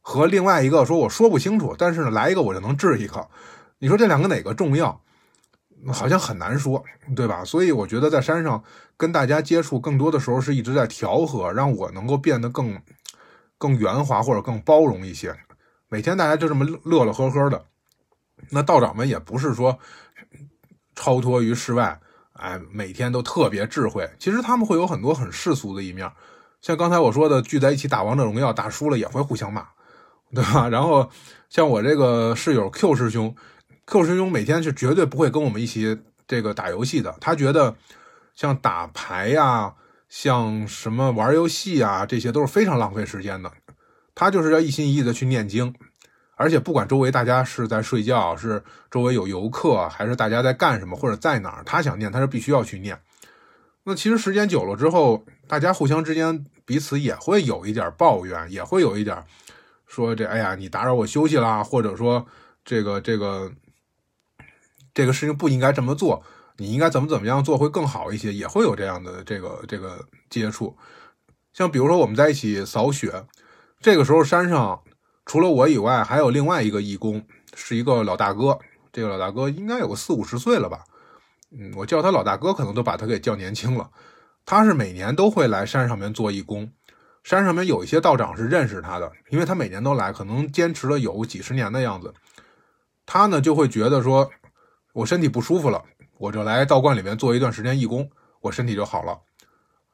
[0.00, 3.28] 和另外一个说我说不清楚，但是呢来一个我就能治一个，
[3.80, 5.00] 你说这两个哪个重要？
[5.92, 6.84] 好像很难说，
[7.16, 7.44] 对吧？
[7.44, 8.62] 所以我觉得在山上
[8.96, 12.80] 跟大家接触更多的时候是一直在调和，让我能够变得更
[13.58, 15.36] 更圆滑或者更包容一些。
[15.88, 17.64] 每天大家就这么乐乐呵呵的，
[18.50, 19.76] 那道长们也不是说。
[20.96, 21.98] 超脱于世外，
[22.34, 24.10] 哎，每天都特别智慧。
[24.18, 26.12] 其实他们会有很多很世俗的一面，
[26.60, 29.66] 像刚才我说的，聚在一起打王者荣耀，打输了也会互相骂，
[30.34, 30.68] 对吧？
[30.68, 31.08] 然后
[31.48, 33.34] 像我这个室友 Q 师兄
[33.90, 35.98] ，Q 师兄每天是绝对不会跟我们一起
[36.28, 37.12] 这个打游戏的。
[37.20, 37.74] 他觉得
[38.36, 39.74] 像打牌呀，
[40.08, 43.52] 像什么玩游戏啊，这些都是非常浪费时间的。
[44.14, 45.74] 他就是要一心一意的去念经。
[46.36, 52.98] 而且不管周围大家是在睡觉，是周围有游客，还是大家在干什么，或者在哪儿，他想念，他是必须要去念。
[53.84, 59.22] 那其实时间久了之后，大家互相之间彼此也会有一点抱怨，也会有一点
[59.86, 62.24] 说这，哎呀，你打扰我休息啦，或者说
[62.64, 63.52] 这个这个
[64.94, 66.22] 这个事情不应该这么做，
[66.56, 70.76] 你应该怎么怎么样做会更好一些，也会有这样的这个这个接触。
[71.52, 73.24] 像比如说我们在一起扫雪，
[73.80, 74.80] 这个时候山上。
[75.26, 77.24] 除了我以外，还有另外一个义工，
[77.54, 78.58] 是一个老大哥。
[78.90, 80.82] 这个老大哥应该有个四五十岁了吧？
[81.52, 83.88] 嗯，我叫他老大哥，可能都把他给叫年轻了。
[84.44, 86.72] 他是每年都会来山上面做义工。
[87.22, 92.12] 山上面有一些道长是认识他的，因为他每年都来，可能坚持了有几十年的样子。
[93.06, 94.32] 他呢就会觉得说，
[94.92, 95.84] 我身体不舒服了，
[96.18, 99.18] 我就来道观里面做一段时间义工，我身体就好了。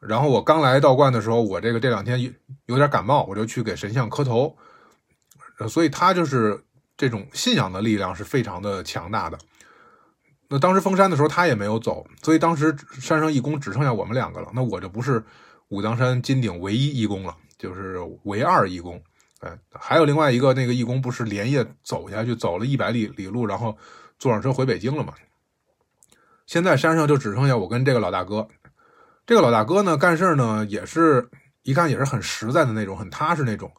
[0.00, 2.35] 然后我刚来道观的时候，我这个这两天
[2.66, 4.56] 有点感冒，我就去给神像磕头。
[5.68, 6.62] 所以他就是
[6.98, 9.38] 这种信仰的力量是非常的强大的。
[10.48, 14.48] 那当时封山的时候，他也没有走，所以当时山上义工只剩下我们两个了。
[14.54, 15.24] 那我就不是
[15.68, 19.02] 武当山金顶唯一义工了，就是唯二义工。
[19.40, 23.76] 哎，还有另外一个那个义工，不是连夜走下去，走了一百里里路，然后
[24.18, 25.14] 坐上车回北京了嘛？
[26.46, 28.48] 现在山上就只剩下我跟这个老大哥。
[29.26, 31.29] 这个老大哥呢，干事呢也是
[31.62, 33.72] 一看也是很实在的那种，很踏实那种。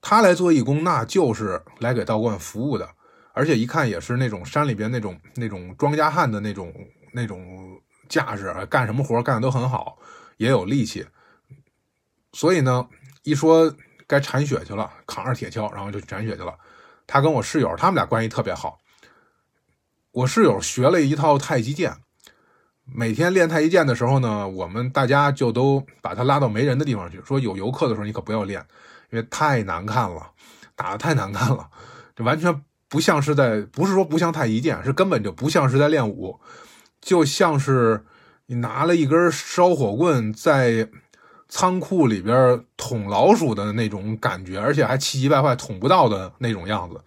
[0.00, 2.88] 他来做义工，那就是来给道观服务的，
[3.32, 6.72] 而且一看也是那种山里边那种那种庄稼汉的那种
[7.12, 9.98] 那种架势，干什么活干的都很好，
[10.38, 11.06] 也有力气。
[12.32, 12.88] 所以呢，
[13.24, 13.74] 一说
[14.06, 16.56] 该铲雪去了，扛着铁锹，然后就铲雪去了。
[17.06, 18.78] 他跟我室友，他们俩关系特别好。
[20.16, 21.94] 我室友学了一套太极剑，
[22.86, 28.64] 每天练太极剑的时候呢，我们大家就都把他拉到没人的地方去，说有游客的时候你可不要练。
[29.10, 30.30] 因为太难看了，
[30.74, 31.68] 打的太难看了，
[32.14, 36.40] 这完全不像是在，不是说不像太极剑，是根本就不像是在练武，
[37.02, 38.02] 就像是
[38.46, 40.88] 你拿了一根烧火棍在
[41.46, 46.98] 仓库里边捅老鼠的那种感觉，而且还气急败坏捅不到的那种样子。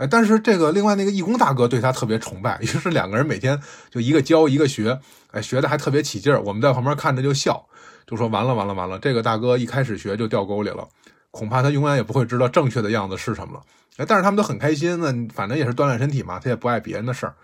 [0.00, 3.60] 哎，但是这个另外那个义工大哥对他特别崇拜，于是两个人每天
[3.90, 4.98] 就一个教一个学，
[5.30, 6.40] 哎，学的还特别起劲儿。
[6.40, 7.68] 我们在旁边看着就笑，
[8.06, 10.88] 就说完了完了完了，这个大哥一开始学就掉沟里了。
[11.30, 13.62] 恐怕他永远也不会知道正确的样子是什么了。
[14.06, 17.34] 但是他们都很开心呢，反正也是锻炼身体嘛，他也不碍别人的事儿。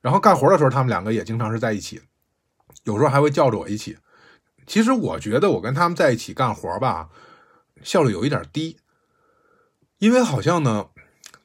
[0.00, 2.02] 然后干活的时候，他们两个也经常是在一起，
[2.82, 3.96] 有时候还会叫着我一起。
[4.66, 7.08] 其实我觉得我跟他们在一起干活吧，
[7.84, 8.78] 效率有一点低，
[9.98, 10.86] 因为好像呢，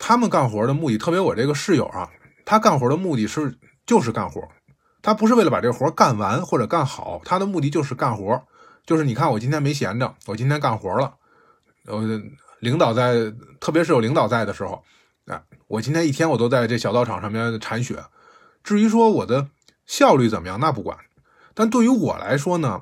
[0.04, 2.10] 他们干活的目的，特别我这个室友啊，
[2.44, 4.42] 他干活的目的是就是干活，
[5.04, 8.42] 他不是为了把这活干完或者干好，他的目的就是干活，
[8.84, 11.14] 就是你看我今天没闲着，我今天干活了，
[11.86, 12.02] 呃，
[12.62, 14.84] 领导在，特别是有领导在的时候，
[15.28, 18.04] 啊，我今天一天我都在这小道场上面铲雪，
[18.64, 19.48] 至于说我的
[19.86, 20.98] 效率怎么样，那不管，
[21.54, 22.82] 但对于我来说呢。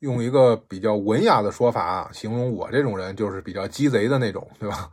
[0.00, 4.88] 用一个比较文雅的说法形容我这种人，就是比较鸡贼的那种，对吧？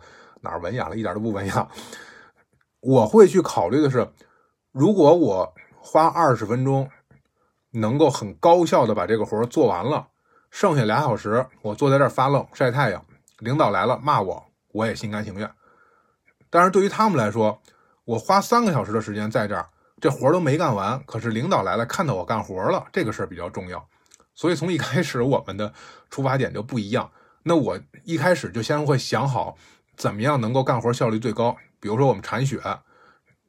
[0.45, 0.95] 哪儿文雅了？
[0.95, 1.67] 一点都不文雅。
[2.79, 4.07] 我会去考虑的是，
[4.71, 6.89] 如果我花二十分钟
[7.71, 10.07] 能够很高效的把这个活做完了，
[10.51, 13.03] 剩下俩小时我坐在这儿发愣晒太阳，
[13.39, 15.49] 领导来了骂我，我也心甘情愿。
[16.49, 17.59] 但是对于他们来说，
[18.05, 19.67] 我花三个小时的时间在这儿，
[19.99, 23.85] 这活都没干完，可是领导来了，看到我干活了，这个事儿比较重要。
[24.35, 25.73] 所以从一开始我们的
[26.09, 27.09] 出发点就不一样。
[27.47, 29.57] 那我一开始就先会想好
[29.97, 31.55] 怎么样能够干活效率最高。
[31.79, 32.59] 比如说我们铲雪，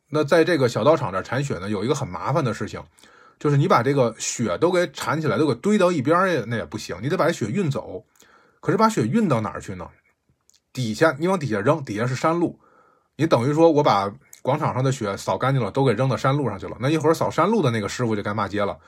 [0.08, 2.82] 那在这个小道场这铲雪呢，有一个很麻烦的事情，
[3.38, 8.04] 就是你把这个雪都给铲起来，都给堆到一边儿那也不行，你得把雪运走。
[8.60, 9.88] 可是把雪运到哪儿去呢？
[10.72, 12.58] 底下你往底下扔，底下是山路，
[13.16, 16.76] 你等于说我把广场上的雪扫干净了，都给扔到山路上去了。
[16.80, 18.78] 那一会儿扫山路的那个师傅就该骂街了。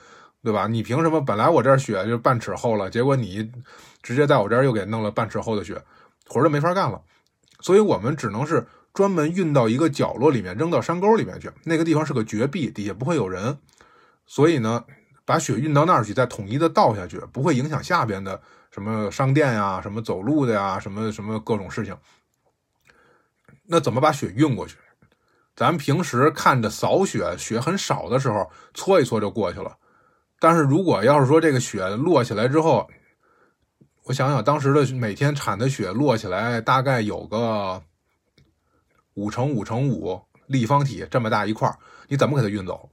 [0.40, 0.68] 对吧？
[0.68, 1.20] 你凭什么？
[1.20, 3.50] 本来我这儿雪就半尺厚了，结果你
[4.02, 5.82] 直接在我这儿又给弄了半尺厚的雪，
[6.28, 7.02] 活儿就没法干了。
[7.60, 11.50] 所以我们只能是专门运到一个角落里面，扔到山沟里面去。
[11.64, 13.58] 那个地方是个绝壁，底下不会有人，
[14.26, 14.84] 所以呢，
[15.24, 18.40] 把雪运到那儿去，再统一的倒下去，不会影响下边的
[18.70, 21.96] 什么商店呀、什么走路的呀、什么什么各种事情。
[23.66, 24.76] 那怎么把雪运过去？
[25.54, 29.76] 咱平时看着扫雪，雪很少的时候，搓一搓就过去了。
[30.38, 32.88] 但是如果要是说这个雪落起来之后，
[34.08, 37.82] 我想想当时的每天铲的雪落起来大概有个
[39.12, 41.70] 五乘五乘五立方体这么大一块
[42.08, 42.88] 你怎么给它运走，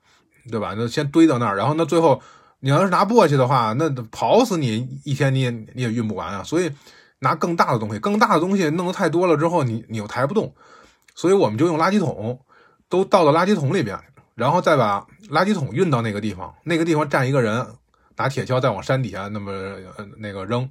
[0.52, 0.74] 对吧？
[0.76, 2.22] 那先堆到那儿，然后那最后
[2.60, 6.44] 你要是拿簸箕的话，那刨死你一天你也你也运不完啊。
[6.44, 6.70] 所以
[7.20, 10.54] 拿更大的东西，更大的东西弄得太多了之后，你你又抬不动，
[11.16, 12.42] 所以我们就用垃圾桶，
[12.90, 13.98] 都倒到垃圾桶里边。
[14.34, 17.66] 然后再把垃圾桶运到那个地方，那个地方站一个人，
[18.18, 19.54] 拿铁锹再往山底下那么
[20.18, 20.70] 那个扔。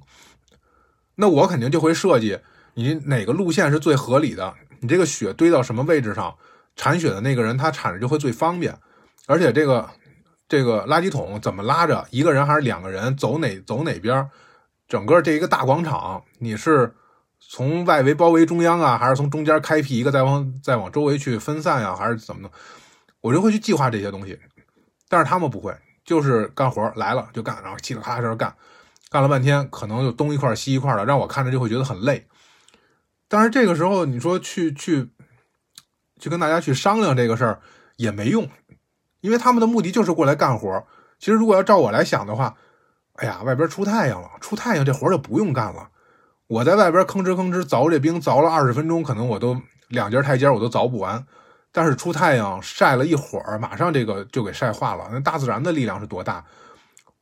[1.15, 2.39] 那我肯定就会设计
[2.73, 6.35] 你哪个路线是最合理的，你这个雪堆到什么位置上，
[6.75, 8.77] 铲雪的那个人他铲着就会最方便。
[9.27, 9.89] 而且这个
[10.47, 14.29] 这个垃圾桶怎么拉着，一个人还是两个人走哪走哪边，
[14.87, 16.93] 整个这一个大广场，你是
[17.39, 22.53] 从外围包围中央啊，还是从中间开辟一个再往再往周围去分散呀，还是怎么的？
[23.21, 24.37] 我就会去计划这些东西，
[25.09, 28.53] 但是他们不会，就是干活来了就干，然后嘁哩咔嚓干，
[29.15, 32.27] 干了半天，可能就东一块西一块的，让我看着就会觉得很累。
[33.29, 35.09] 但是这个时候你说去去
[36.19, 37.61] 去跟大家去商量这个事儿
[37.95, 38.45] 也没用，
[39.21, 40.85] 因为他们的目的就是过来干活。
[41.17, 42.57] 其实如果要照我来想的话，
[43.13, 45.87] 哎呀，外边出太阳了，出太阳这活就不用干了。
[46.47, 49.55] 我在外边吭哧吭哧凿这冰，凿了二十分钟，可能我都
[49.87, 51.25] 两节台阶我都凿不完。
[51.71, 55.07] 但是出太阳晒了一会儿，马上这个就给晒化了。
[55.09, 56.43] 那大自然的力量是多大？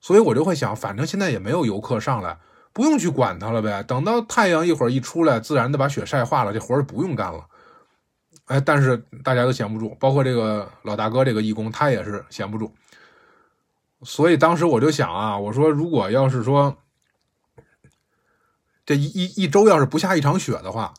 [0.03, 2.37] 所以我就会想，反正现在也没有游客上来，
[2.73, 3.81] 不用去管它了呗。
[3.83, 7.45] 等到太阳一会儿一出来，自然的把雪晒化了，这活儿不用干了。
[8.47, 12.69] 哎，但是大家都闲不住，包括这个老大哥这个义工，他也是闲不住。
[14.03, 16.75] 所以当时我就想啊，我说如果要是说
[18.85, 20.93] 这一一一周要是不下一场雪的话。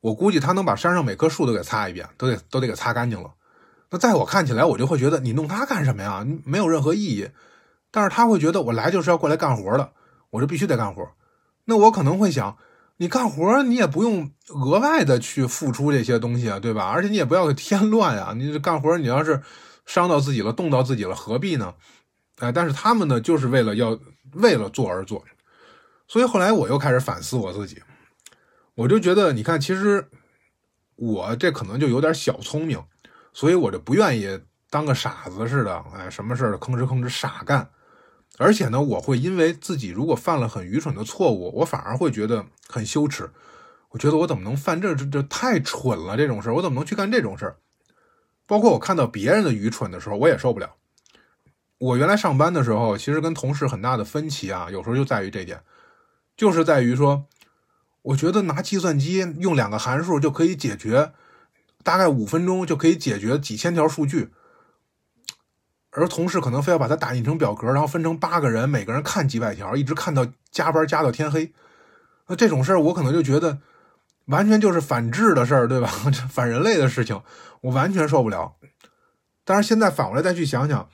[0.00, 3.32] 我估计他能把山上每棵树都给擦一遍，都得都得给擦干净了。
[3.88, 6.26] 那在我看起来，我就会觉得你弄它干什么呀？
[6.44, 7.30] 没有任何意义。
[7.94, 9.92] 但是他会觉得我来就是要过来干活的，
[10.30, 11.08] 我就必须得干活。
[11.66, 12.58] 那我可能会想，
[12.96, 16.90] 你干活你也不用额外的去付出这些东西啊，对吧？
[16.90, 18.32] 而且你也不要添乱啊。
[18.36, 19.40] 你干活你要是
[19.86, 21.72] 伤到自己了，动到自己了，何必呢？
[22.38, 23.96] 哎，但是他们呢，就是为了要
[24.32, 25.24] 为了做而做。
[26.08, 27.80] 所以后来我又开始反思我自己。
[28.74, 30.08] 我就觉得，你看，其实
[30.96, 32.82] 我这可能就有点小聪明，
[33.32, 37.70] 所以我就不愿意当个傻子似的，哎，什么事儿吭哧吭哧傻干。
[38.38, 43.30] 而且呢，我会因为自己如果犯了很愚蠢的错误，我反而会觉得很羞耻。
[43.90, 46.54] 我觉得我怎么能犯这这这太蠢了这种事儿？
[46.54, 47.56] 我怎么能去干这种事儿？
[48.46, 50.74] 包括我看到别人的愚蠢的时候，我也受不了。
[51.78, 55.62] 我原来上班的时候，其实跟同事很大的分歧啊，有时候就在于这点，
[56.36, 57.26] 就是在于说。
[58.08, 61.14] 我觉得拿计算机用两个函数就可以解决，
[61.82, 64.28] 大概五分钟就可以解决几千条数据。
[65.96, 71.52] 而同事可能非要把它打印成表格，然后分成八个人，每个人看几百条，一直看到加班加到天黑。
[72.26, 73.58] 那这种事儿，我可能就觉得
[74.24, 75.86] 完全就是反智的事儿，对吧？
[76.28, 77.22] 反人类的事情，
[77.60, 78.56] 我完全受不了。
[79.44, 80.88] 但是现在反过来再去想想，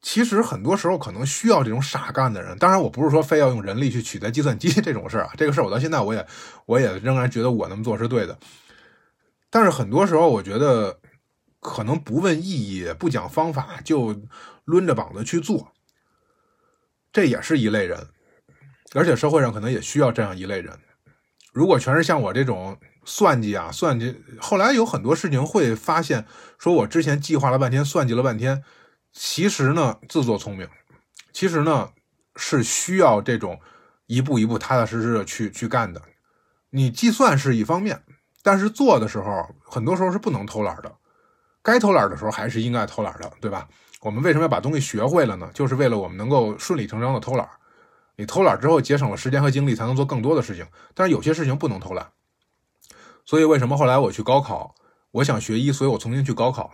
[0.00, 2.56] 其实很多时候可能需要这种傻干的人。
[2.58, 6.24] 当然，我不是说非要用人力去取代计算机这种事儿啊，这个事儿我到现在我也
[6.66, 8.38] 我也仍然觉得我那么做是对的。
[9.50, 11.00] 但是很多时候，我觉得。
[11.66, 14.22] 可能不问意义、不讲方法就
[14.66, 15.72] 抡着膀子去做，
[17.12, 18.06] 这也是一类人，
[18.94, 20.78] 而且社会上可能也需要这样一类人。
[21.52, 26.24] 如果全是像我这种算计啊、算计，后来有很多事情会发现，
[26.56, 28.62] 说我之前计划了半天、算计了半天，
[29.12, 30.68] 其实呢自作聪明，
[31.32, 31.90] 其实呢
[32.36, 33.60] 是需要这种
[34.06, 36.00] 一步一步踏踏实实的去去干的。
[36.70, 38.04] 你计算是一方面，
[38.44, 40.96] 但是做的时候很多时候是不能偷懒的。
[41.66, 43.66] 该偷懒的时候还是应该偷懒的，对吧？
[44.00, 45.50] 我们为什么要把东西学会了呢？
[45.52, 47.48] 就是为了我们能够顺理成章的偷懒。
[48.14, 50.64] 你偷懒之后节省了时间和精力，才能做更多的事情。
[50.94, 52.06] 但是有些事情不能偷懒。
[53.24, 54.76] 所以为什么后来我去高考？
[55.10, 56.72] 我想学医，所以我重新去高考。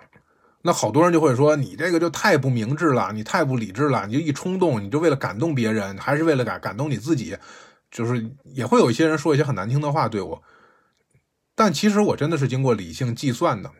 [0.60, 7.34] 那好多人就会说你这个就太不明智了，你太不理智了，你就一冲动，你就为了感动别人，还是为了感感动你自己？
[7.90, 10.42] 就是也会有一些人说一些很难听的话对我。
[11.54, 13.70] 但其实我真的是经过理性计算的。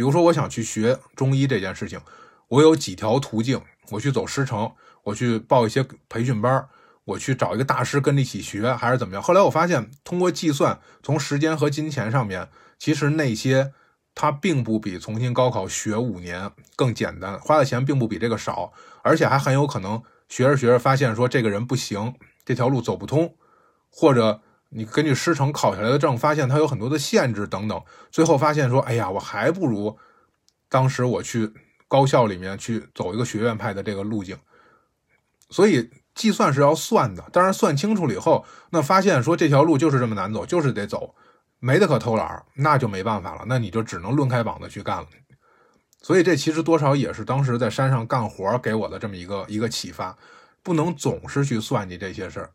[0.00, 2.00] 比如说，我想去学中医这件事情，
[2.48, 4.72] 我有几条途径：我去走师承，
[5.02, 6.66] 我去报一些培训班，
[7.04, 9.22] 我去找一个大师跟着一起学，还是怎么样？
[9.22, 12.48] 后来我发现，通过计算，从时间和金钱上面，
[12.78, 13.74] 其实那些
[14.14, 18.72] 它并不比重新高考学五年更简单，花的钱并不比这个少，
[19.02, 23.34] 而且还很有可能学着学着发现说这个人不行，这条路走不通，
[23.90, 24.40] 或者。
[24.70, 29.98] 你根据师承考下来的证，发现它有很多的限制等等，最后发现说，哎呀，我还不如
[30.68, 31.52] 当时我去
[31.88, 34.38] 高校里面去走一个学院派的这个路径。
[35.48, 41.14] 所以计算是要算的，当然算清楚了以后，那发现说这条路就是这么难走，就是得走，
[41.58, 45.06] 没得可偷懒，那就没办法了，那你就只能抡开膀子去干了。
[46.00, 50.16] 所以这其实多少也是当时在山上干活给我的这么一个一个启发，
[50.62, 52.50] 不能总是去算计这些事儿。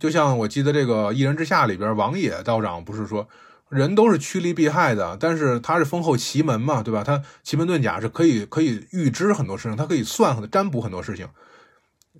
[0.00, 3.28] 就像我记得这个《一人之下》里边，王野道长不是说，
[3.68, 7.04] 人都是趋利避害的，但是他是封后奇门嘛，对吧？
[7.04, 11.28] 他奇门遁甲是可以可以预知很多事情，他可以算占卜很多事情。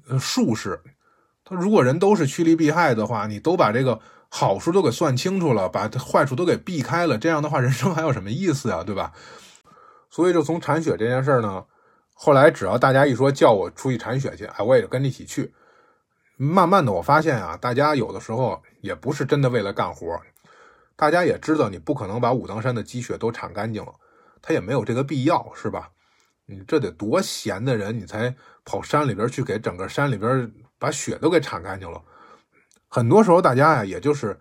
[0.09, 0.79] 呃，术士，
[1.43, 9.13] 他如果人都是趋利避害的话，你都把这个好处都给算清楚了，把坏处都给避开了，这样的话，人生还有什么意思呀，对吧？
[10.11, 11.65] 所以就从铲雪这件事呢，
[12.13, 15.51] 后来只要大家一说叫我出去铲雪去，哎，我也跟着一起去。
[16.43, 20.19] 慢慢的，我发现啊，大家有的时候也不是真的为了干活，
[20.97, 23.93] 大家也知道你不可能把武当山的积雪都铲干净了，
[24.41, 25.91] 他也没有这个必要，是吧？
[26.47, 28.35] 你这得多闲的人，你才
[28.65, 32.01] 跑山里边去给整个山里边把雪都给铲干净了。
[32.89, 34.41] 很多时候，大家呀，也就是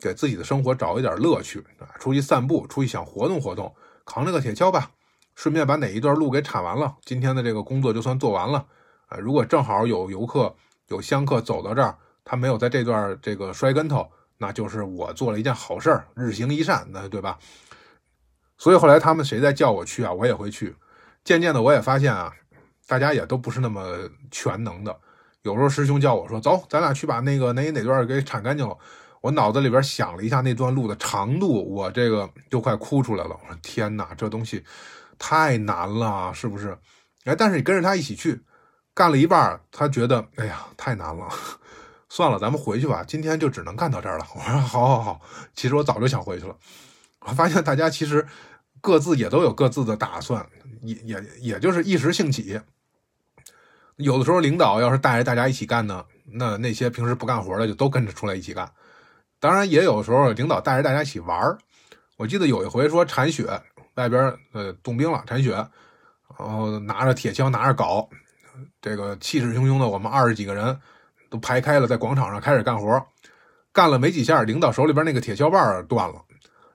[0.00, 3.74] 给自己的生活找一点乐趣啊，出去散步，出去想活动活动，
[4.06, 4.92] 扛着个铁锹吧，
[5.34, 8.68] 顺便把哪一段路给铲完了，今天的这个工作就算做完了
[9.08, 9.18] 啊。
[9.18, 10.54] 如果正好有游客。
[10.90, 17.38] 有香客走到这儿，他没有在这段这个摔跟头，那就是我做了一件好事儿，日行一善，那对吧？
[18.58, 20.76] 所以后来他们谁再叫我去啊，我也会去。
[21.24, 22.32] 渐渐的，我也发现啊，
[22.86, 23.96] 大家也都不是那么
[24.30, 24.94] 全能的。
[25.42, 28.76] 有时候师兄叫我说：“走，咱俩去把那个哪哪段给铲干净了。”
[29.22, 33.30] 我脑子里边想了一下那段路的长度，我这个就快哭出来了。
[33.30, 34.64] 我说：“天哪，这东西
[35.18, 36.76] 太难了，是不是？”
[37.24, 38.40] 哎，但是你跟着他一起去。
[38.94, 41.28] 干了一半，他觉得哎呀太难了，
[42.08, 43.04] 算了，咱们回去吧。
[43.06, 44.26] 今天就只能干到这儿了。
[44.34, 45.20] 我说好好好，
[45.54, 46.56] 其实我早就想回去了。
[47.20, 48.26] 我发现大家其实
[48.80, 50.44] 各自也都有各自的打算，
[50.82, 52.60] 也也也就是一时兴起。
[53.96, 58.70] 有的时候领导要是带着大家一起干呢，那那些平时不干活的就都跟着出来一起干。
[59.38, 61.56] 当然也有时候领导带着大家一起玩
[62.16, 63.62] 我记得有一回说铲雪，
[63.94, 65.52] 外边呃冻冰了，铲雪，
[66.38, 68.06] 然后拿着铁锹，拿着镐。
[68.80, 70.78] 这个气势汹汹的，我们二十几个人
[71.28, 73.06] 都排开了，在广场上开始干活。
[73.72, 76.22] 干了没几下，领导手里边那个铁锹把断了。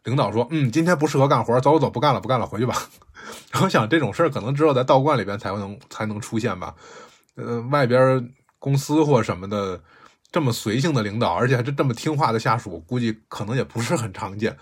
[0.03, 2.75] 领导说：“嗯，今天不适合干活，走走走，不干了，不干了，回去吧。”
[3.61, 6.75] 我想这种事儿可能只有在道观里边才能才能出现吧。
[7.36, 9.81] 呃，外边公司或什么的
[10.31, 14.55] 这么随性的领导，而且还是这么听话的下属，估计可能也不是很常见。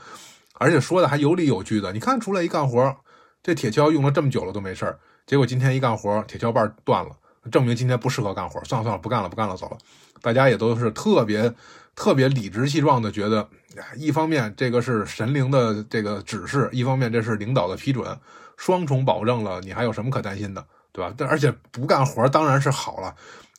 [0.53, 1.91] 而且说的还有理有据的。
[1.91, 2.95] 你看出来一干活，
[3.43, 4.99] 这铁锹用了这么久了都没事儿。
[5.25, 7.11] 结果今天一干活，铁锹把断了，
[7.51, 8.63] 证明今天不适合干活。
[8.63, 9.77] 算了算了，不干了，不干了，走了。
[10.21, 11.53] 大家也都是特别
[11.95, 13.47] 特别理直气壮的，觉得
[13.95, 18.17] 一方面这个是神灵的这个指示，一方面这是领导的批准，
[18.57, 21.13] 双重保证了，你还有什么可担心的，对吧？
[21.17, 23.13] 但而且不干活当然是好了，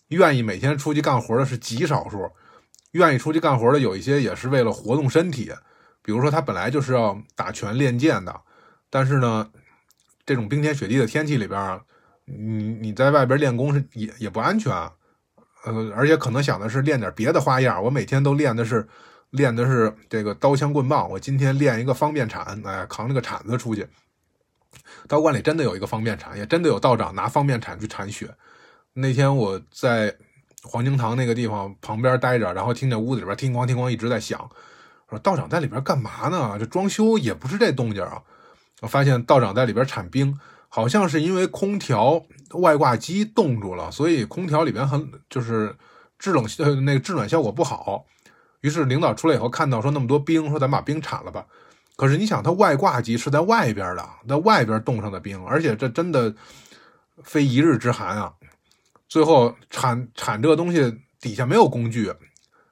[0.09, 2.31] 愿意每天出去干活的是极少数，
[2.93, 5.53] 愿意出去干活的有一些也是为了活动身体，
[6.03, 8.41] 比如说他本来就是要打拳练剑的，
[8.89, 9.51] 但是呢，
[10.27, 11.81] 这种冰天雪地的天气里边，
[12.25, 14.73] 你你在外边练功是也也不安全，
[15.65, 18.87] 呃，而且可能想的是练点别的花样，我每天都练的是。
[19.31, 23.85] 练的是这个刀枪棍棒，我今天练一个方便铲，哎，扛着个铲子出去。
[25.09, 28.33] 道观里真的有一个方便铲，也真的有道长拿方便铲去铲雪。
[28.93, 30.17] 那天我在
[30.63, 34.49] 黄经堂那个地方旁边待着，然后听见屋子里边叮咣叮咣一直在响，
[35.11, 36.57] 说道长在里边干嘛呢？
[36.57, 38.23] 这装修也不是这动静啊。
[38.87, 42.23] 发现道长在里边铲冰，好像是因为空调
[42.53, 45.75] 外挂机冻住了，所以空调里边很就是
[46.19, 48.05] 制冷呃那个制暖效果不好。
[48.61, 51.45] 于是领导出来以后，看到说那么多冰，说咱把冰铲了吧。
[51.97, 56.35] 可是你想，它外挂机是在外边的，在外边冻上的冰，而且这真的
[57.23, 58.33] 非一日之寒啊。
[59.07, 62.13] 最后铲铲这个东西底下没有工具，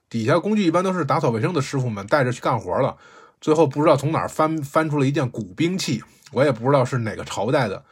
[0.08, 2.96] 底下工具一般都是打扫卫生的师傅们带着去干活了。
[3.42, 7.84] 最后不知道从哪儿翻翻出了一件古兵器，我也不知道是哪个朝代的，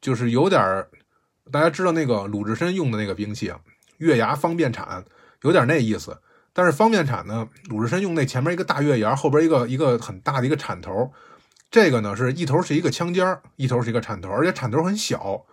[0.00, 0.88] 就是有点儿
[1.50, 3.58] 大家知道那个鲁智深用的那个兵器啊，
[3.96, 5.02] 月牙方便铲，
[5.42, 6.16] 有点那意思。
[6.52, 7.48] 但是方便铲呢？
[7.64, 11.10] 鲁智深用那前面一个大月牙，后边一个一个很大的一个铲头，
[11.70, 15.44] 这个呢是一头是一个枪尖一头是一个铲头，而且铲头很小，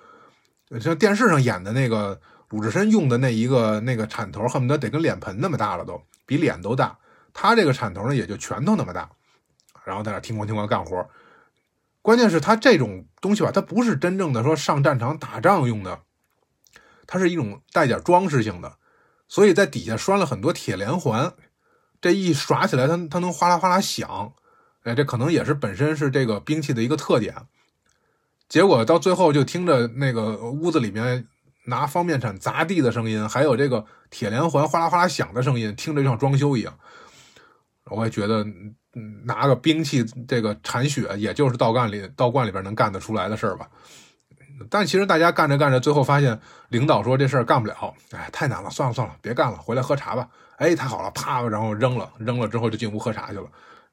[0.79, 2.19] 像电视上演的那个
[2.49, 6.95] 鲁智深用的那一个那个铲头，恨不得得跟脸盆那么大了，都比脸都大。
[7.33, 9.09] 他这个铲头呢，也就拳头那么大，
[9.85, 11.09] 然后在那听咣听咣干活。
[12.01, 15.99] 关键是它这种东西吧，它不是真正的说上战场打仗用的，
[17.05, 18.77] 它是一种带点装饰性的。
[19.27, 21.33] 所以在底下拴了很多铁连环，
[22.01, 24.33] 这一耍起来，它它能哗啦哗啦响，
[24.83, 27.35] 哎，这可能也是本身是这个兵器的一个特点。
[28.49, 31.27] 结果到最后就听着那个屋子里面
[31.65, 36.77] 拿方便铲砸地的声音，还有这个铁连环哗啦哗啦响的声音，听着就像装修一样。
[37.85, 38.45] 我也觉得，
[38.93, 43.69] 嗯拿个兵器这个铲雪，也就是道干里道观里边能干得出来的事儿吧。
[44.69, 46.39] 但其实大家干着干着，最后发现
[46.69, 50.27] 领导说这事儿干不了，哎，太难了，算了算了，别干了，回来喝茶吧。
[50.57, 53.45] 哎，太好了，啪，然后扔了，扔了之后就进屋喝茶去了，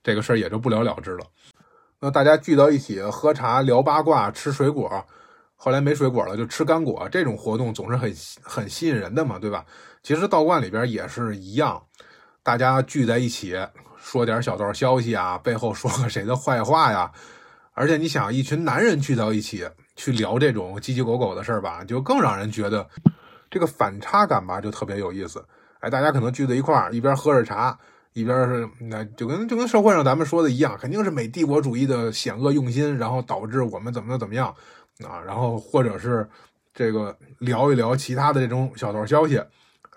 [0.03, 1.25] 这个事儿也就不了了之了。
[2.01, 5.05] 那大家聚到一起喝茶、聊八卦、吃水果，
[5.57, 9.65] 后来没水果了就吃干果，这种活动总是很很吸引人的嘛，对吧？
[10.03, 11.83] 其实道观里边也是一样，
[12.43, 13.57] 大家聚在一起
[14.11, 17.13] 说点小道消息啊，背后说个谁的坏话呀，
[17.75, 19.69] 而且你想，一群男人聚到一起。
[20.01, 22.89] 去聊这种鸡鸡狗狗的事儿吧，就更让人觉得
[23.51, 25.45] 这个反差感吧，就特别有意思。
[25.81, 27.77] 哎，大家可能聚在一块儿，一边喝着茶，
[28.13, 34.55] 一边是那就跟就跟社会上咱们说的一样，肯定是美帝国主义的险恶用心，然后导致我们怎么怎么样
[35.05, 36.25] 啊，然后或者是
[36.73, 39.37] 这个聊一聊其他的这种小道消息，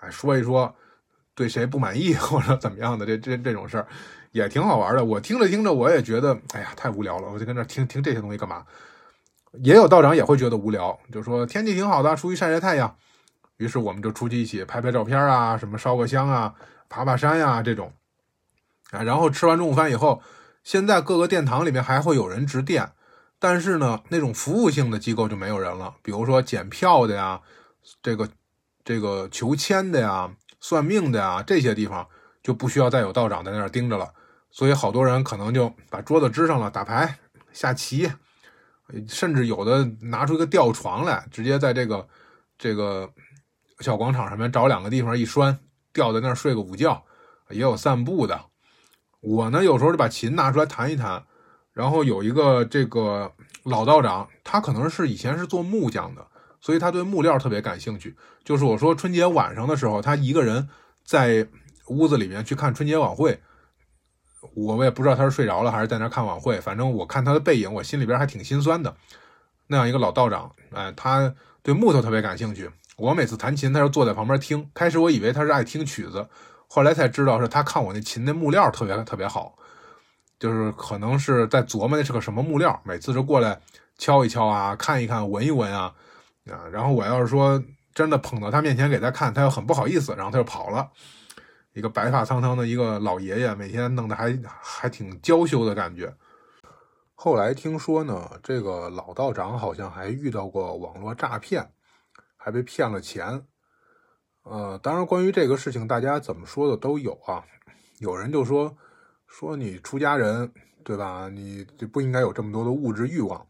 [0.00, 0.74] 哎，说一说
[1.42, 3.86] 对谁不满意 或者怎么样的这这这种事儿，
[4.30, 5.04] 也挺好玩的。
[5.04, 8.64] 我听着听着，我也觉得哎呀太无聊了，我就跟那听听这些东西干嘛？
[9.62, 12.94] 也有道长也会觉得无聊，就说天气挺好的，出去晒晒太阳。
[13.56, 16.54] 于是我们就出去一起拍拍照片啊，什么烧个香啊，
[16.88, 17.92] 爬爬山呀这种。
[18.92, 20.22] 啊，然后吃完中午饭以后，
[20.62, 22.92] 现在各个殿堂里面还会有人值殿，
[23.40, 27.40] 但是呢，那种服务性的机构就没有人了，比如说检票的呀，
[28.02, 28.28] 这个
[28.84, 30.30] 这个求签的呀，
[30.62, 32.08] 算命的呀，这些地方
[32.42, 34.10] 就不需要再有道长在那儿盯着了。
[34.50, 37.18] 所以好多人可能就把桌子支上了，打牌、
[37.52, 38.10] 下棋。
[39.08, 42.06] 甚至有的拿出一个吊床来，直接在这个
[42.58, 43.10] 这个
[43.80, 45.58] 小广场上面找两个地方一拴，
[45.92, 47.02] 吊在那儿睡个午觉。
[47.48, 48.46] 也有散步的。
[49.20, 51.24] 我呢，有时候就把琴拿出来弹一弹。
[51.72, 53.32] 然后有一个这个
[53.62, 56.26] 老道长，他可能是以前是做木匠的，
[56.62, 58.16] 所以他对木料特别感兴趣。
[58.42, 60.66] 就是我说春节晚上的时候，他一个人
[61.04, 61.46] 在
[61.88, 63.38] 屋子里面去看春节晚会。
[64.54, 68.94] 我也不知道他是睡着了还是在那看晚会，反正我看他的背影，我心里边还挺心酸的。
[69.68, 71.32] 那样一个老道长，哎，他
[71.62, 72.68] 对木头特别感兴趣。
[72.96, 74.68] 我每次弹琴，他就坐在旁边听。
[74.74, 76.28] 开始我以为他是爱听曲子，
[76.68, 79.54] 后来才知道是他看我那琴那木料特别特别好，
[80.38, 82.78] 就是可能是在琢磨那是个什么木料。
[82.84, 83.58] 每次就过来
[83.96, 85.94] 敲一敲啊，看一看，闻一闻啊，
[86.50, 87.62] 啊，然后我要是说
[87.94, 90.90] 真的捧到他面前给他看，他又很不好意思，然后他就跑了。
[91.74, 96.14] 一个白发苍苍的一个老爷爷，每天弄得还还挺娇羞的感觉。
[97.14, 101.72] 后来听说呢，这个老道长好像还遇到过网络诈骗，
[102.36, 103.46] 还被骗了钱。
[104.42, 107.44] 呃，当然，关于这个事情，大家怎么说的都有啊。
[108.00, 108.76] 有人就说
[109.28, 110.52] 说你出家人，
[110.84, 111.28] 对吧？
[111.28, 113.46] 你就不应该有这么多的物质欲望。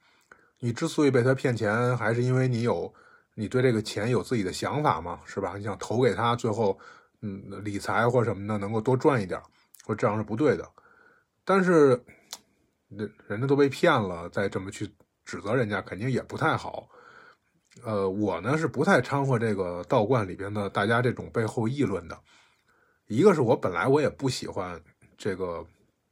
[0.65, 2.95] 你之所以被他骗钱，还是因为你有
[3.35, 5.55] 你对这个钱有自己的想法嘛，是吧？
[5.57, 6.79] 你想投给他，最后
[7.21, 9.43] 嗯理财或什么的能够多赚一点，
[9.85, 10.65] 说这样是不对的。
[11.45, 12.01] 但是
[12.91, 14.89] 人人家都被骗了，再这么去
[15.25, 16.89] 指责人家，肯定也不太好。
[17.83, 22.17] 呃，我呢是不太掺和这个道观里边的大家这种背后议论的。
[23.09, 24.81] 一个是我本来我也不喜欢
[25.19, 25.67] 这个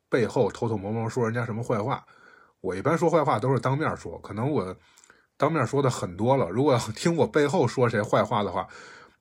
[0.08, 2.04] 背后偷偷摸摸说人家什么坏话，
[2.60, 4.76] 我一般说坏话都是当面说，可能我
[5.36, 6.48] 当面说的很多了。
[6.50, 8.66] 如果要听我背后说谁坏话的话，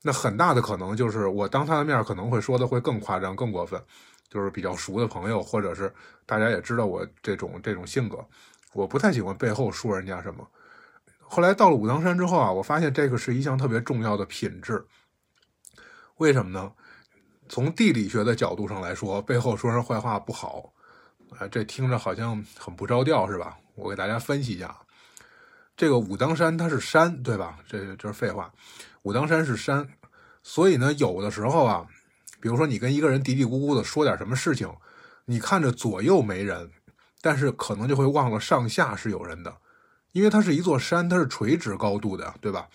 [0.01, 3.81] 那很大的可能就是我当他的面可能会说的会更夸张、更过分。
[4.31, 5.91] 就是比较熟的朋友，或者是
[6.23, 8.23] 大家也知道我这种这种性格，
[8.73, 10.47] 我不太喜欢背后说人家什么。
[11.17, 14.85] 后来到了武当山之后啊，我发现这个是一项特别重要的品质。
[16.17, 16.71] 为什么呢？
[17.47, 20.71] 从地理学的角度上来说，背后说人坏话不好。
[21.37, 23.57] 啊，这听着好像很不着调，是吧？
[23.75, 24.75] 我给大家分析一下，
[25.77, 27.59] 这个武当山它是山，对吧？
[27.67, 28.51] 这这是废话。
[29.03, 29.87] 武当山是山，
[30.43, 31.87] 所以呢，有的时候啊，
[32.41, 34.69] 比如说你跟一个人嘀嘀咕咕的说点什么事情，
[35.25, 36.69] 你看着左右没人，
[37.21, 39.55] 但是可能就会忘了上下是有人的。
[40.11, 42.67] 因为它是一座山，它是垂直高度的，对吧？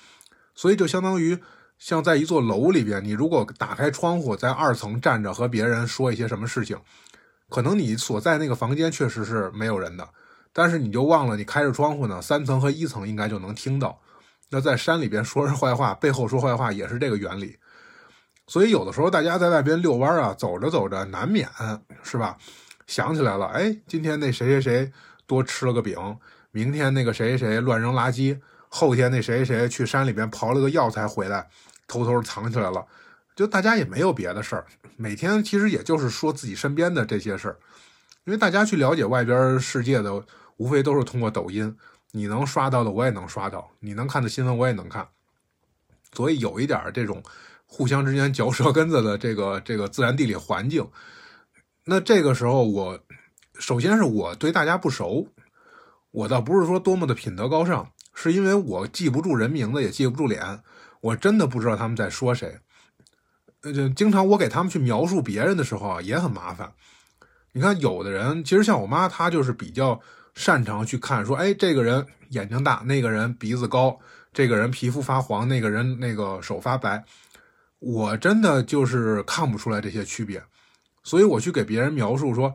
[0.55, 1.37] 所以就相当于
[1.79, 6.79] 像在一座楼里边，你如果打开窗户，在二层站着和别人说一些什么事情，
[7.49, 10.09] 可能你所在那个房间确实是没有人的，
[10.53, 14.01] 但是你就忘了你开着窗户呢，三层和一层应该就能听到。
[14.51, 17.57] 那在山里边说人坏话，背后说坏话也是这个原理。
[18.47, 21.49] 所以有的时候大家在外边遛弯啊，走着走着难免
[22.03, 22.37] 是吧？
[22.87, 24.93] 想起来了，哎，今天那谁谁谁
[25.27, 25.97] 多吃了个饼。
[26.51, 28.39] 明天那个谁谁乱扔垃圾，
[28.69, 31.49] 后天那谁谁去山里边刨了个药材回来，
[31.89, 32.85] 偷偷藏起来了。
[33.35, 34.67] 就大家也没有别的事儿，
[34.97, 37.57] 每天其实也就是说自己身边的这些事儿。
[38.25, 40.25] 因为大家去了解外边世界的，
[40.57, 41.77] 无非都是通过抖音，
[42.13, 45.07] 你能刷到的我也能刷到，你能看的新闻我也能看。
[46.13, 47.23] 所以有一点这种
[47.67, 50.89] 互相之间嚼舌根子的这个这个自然地理环境，
[51.85, 52.99] 那这个时候我
[53.59, 55.29] 首先是我对大家不熟。
[56.13, 60.63] 我倒不是说多么的品德高尚，是因为我记不住人名字，也记不住脸，
[61.01, 62.61] 我真的不知道他们在说谁。
[63.65, 66.73] 呃，经常我给他们去描述别人的时候啊，也很麻烦。
[67.53, 70.01] 你看，有的人其实像我妈，她就是比较
[70.35, 73.99] 擅长去看，说，哎，这个人眼睛大，那个人鼻子高，
[74.33, 77.05] 这个人皮肤发黄，那个人那个手发白。
[77.79, 80.43] 我真的就是看不出来这些区别，
[81.03, 82.55] 所以我去给别人描述说，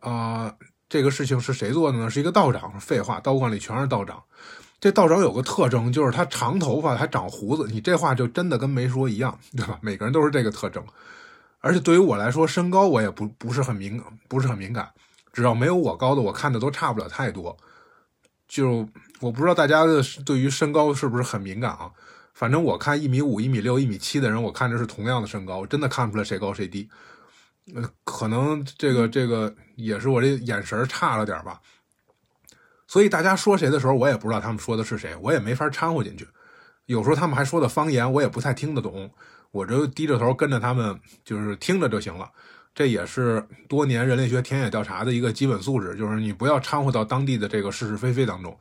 [0.00, 0.54] 啊。
[0.92, 2.10] 这个事情是谁做的呢？
[2.10, 2.80] 是一个道长。
[2.80, 4.20] 废话，道观里全是道长。
[4.80, 7.68] 这道长有个特征，就是他长头发还长胡子。
[7.70, 9.78] 你这话就真的跟没说一样，对吧？
[9.82, 10.82] 每个人都是这个特征。
[11.60, 14.90] 而且对于我来说，身高我也不不是很敏，不是很敏感。
[15.32, 17.56] 只要没有我高的，我看的都差不了太多。
[18.48, 18.88] 就
[19.20, 21.90] 我不知道大家的对于身高是不是很敏感啊？
[22.32, 26.88] 反正我看一米五、一米六、一米七的人，我看着是同样的身高，我真的看不出来谁高谁低。
[27.74, 31.60] 呃，可能这个这个也是我这眼神差了点吧，
[32.90, 36.26] 所以大家说谁的时候，我也不知道他们说的是谁，我也没法掺和进去。
[36.86, 39.08] 有时候他们还说的方言，我也不太听得懂，
[39.52, 42.28] 我就低着头跟着他们，就是听着就行了。
[42.74, 48.58] 这也是多年人类学田野调查的一个基本素质，就是你不要掺和到当地的这个是是非非当中，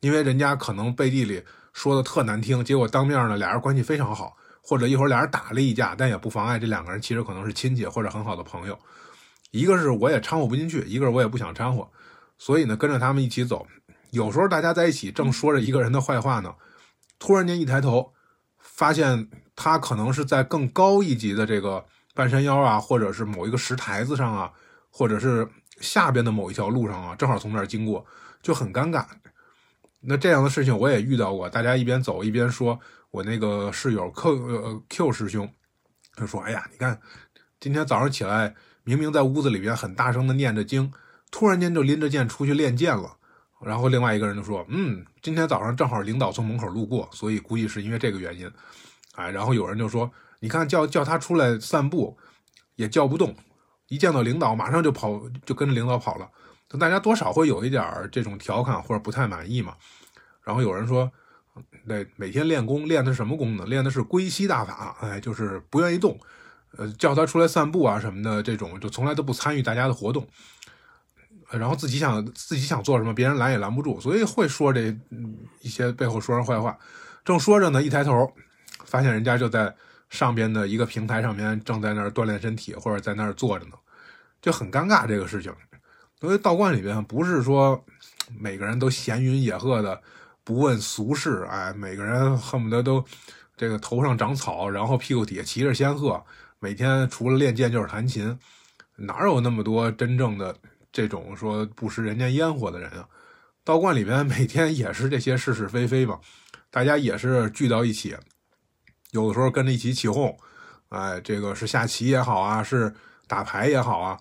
[0.00, 1.42] 因为人家可能背地里
[1.72, 4.36] 说的特难听，结果当面呢俩人关系非常好。
[4.64, 8.78] 或者一会儿俩人打了一架，但也不妨碍这两个人其实可能是亲戚或者很好的朋友。
[9.50, 11.90] 一个是我也掺和不进去，一个是我也不想掺和，
[12.44, 13.64] 所以呢跟着他们一起走。
[14.10, 16.52] 有时候大家在一起正说着一个人的坏话呢，
[17.20, 18.12] 突然间一抬头，
[18.58, 21.84] 发现他可能是在更高一级的这个
[22.14, 24.52] 半山腰啊，或者是某一个石台子上啊，
[24.90, 25.48] 或者是
[25.80, 28.04] 下边的某一条路上啊，正好从那儿经过，
[28.42, 29.06] 就很尴尬。
[30.00, 32.78] 那这样的事情我也遇到过，大家一边走一边说。
[33.12, 35.46] 我那个室友 Q 呃 Q 师兄，
[36.16, 36.98] 他说：“哎呀，你看，
[37.60, 40.90] 今天早上起来，明明在屋子里边很大声的念着经，
[41.32, 43.16] 突然间就拎着剑出去练剑了。”
[43.60, 48.48] 然后另外一个人就说：“嗯，今天早上正好领导从门口路过，所以估计是因为这个原因。”
[49.16, 50.08] 哎，然后有人就说
[50.38, 52.16] ：“你看，叫叫他出来散步，
[52.76, 53.34] 也叫不动，
[53.88, 56.30] 一见到领导马上就跑，就跟着领导跑了。”
[56.78, 59.74] 大家多少会有一点这种调侃或者不太满意嘛。
[60.44, 61.10] 然后有人说。
[61.84, 63.66] 那每天练功练的是什么功呢？
[63.66, 66.18] 练的是归息大法，哎，就是不愿意动，
[66.78, 70.26] 呃，叫他出来散步啊什么的，这种就从来都不参与大家的活动，
[71.52, 74.96] 然后自己想自己想做什么，别人拦也拦不住，所以会说这
[75.60, 76.76] 一些背后说人坏话。
[77.24, 78.32] 正说着呢，一抬头，
[78.84, 79.74] 发现人家就在
[80.08, 83.72] 上边的一个平台上面，正在那儿锻炼身体，或者在那儿坐着呢。
[84.40, 85.52] 就很尴尬这个事情。
[86.20, 87.84] 因为道观里边不是说
[88.38, 90.00] 每个人都闲云野鹤的，
[90.44, 93.04] 不问俗事，哎，每个人恨不得都
[93.56, 96.24] 这个头上长草，然后屁股底下骑着仙鹤，
[96.58, 98.38] 每天除了练剑就是弹琴，
[98.96, 100.54] 哪有那么多真正的
[100.92, 103.08] 这种说不食人间烟火的人啊？
[103.64, 106.20] 道观里边每天也是这些是是非非嘛，
[106.70, 108.16] 大家也是聚到一起，
[109.12, 110.36] 有的时候跟着一起起哄，
[110.88, 112.92] 哎，这个是下棋也好啊，是
[113.26, 114.18] 打牌也好啊。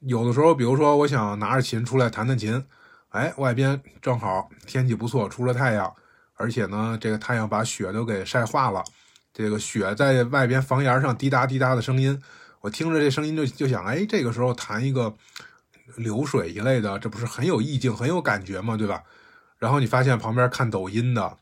[0.00, 2.64] 有的时候，比如说我想拿着琴出来弹弹琴，
[3.10, 5.94] 哎，外边正好天气不错，出了太阳，
[6.34, 8.82] 而且呢，这个太阳把雪都给晒化了，
[9.32, 12.20] 这个雪在外边房檐上滴答滴答的声音，
[12.60, 15.14] 我听着这声音就就想，哎，这个时候弹一个
[15.96, 18.76] 流水一类的，这不是很有意境、很有感觉吗？
[18.76, 19.02] 对吧？
[19.58, 21.36] 然后你发现旁边看抖音的、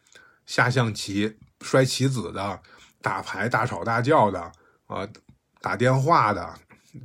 [0.47, 2.61] 下象棋、摔棋子的、
[3.01, 4.53] 打牌大吵大叫的、
[4.87, 5.09] 啊，
[5.61, 6.55] 打电话的。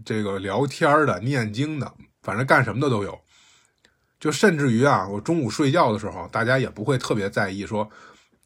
[0.04, 3.18] 这个聊天的、念经的，反正干什么的都有。
[4.20, 7.90] 就甚至于啊，我中午睡觉的时候，大家也不会特别在意说，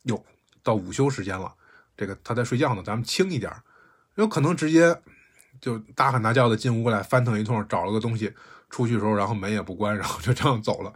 [0.03, 0.23] 哟，
[0.61, 1.51] 到午休时间了，
[1.97, 3.51] 这个他在睡觉呢，咱们轻一点。
[4.15, 4.95] 有可能直接
[5.59, 8.31] 就大喊大叫的进屋来，翻腾一通，找了个东西
[8.71, 10.91] 出去的时候，然后门也不关， 然后就这样走了。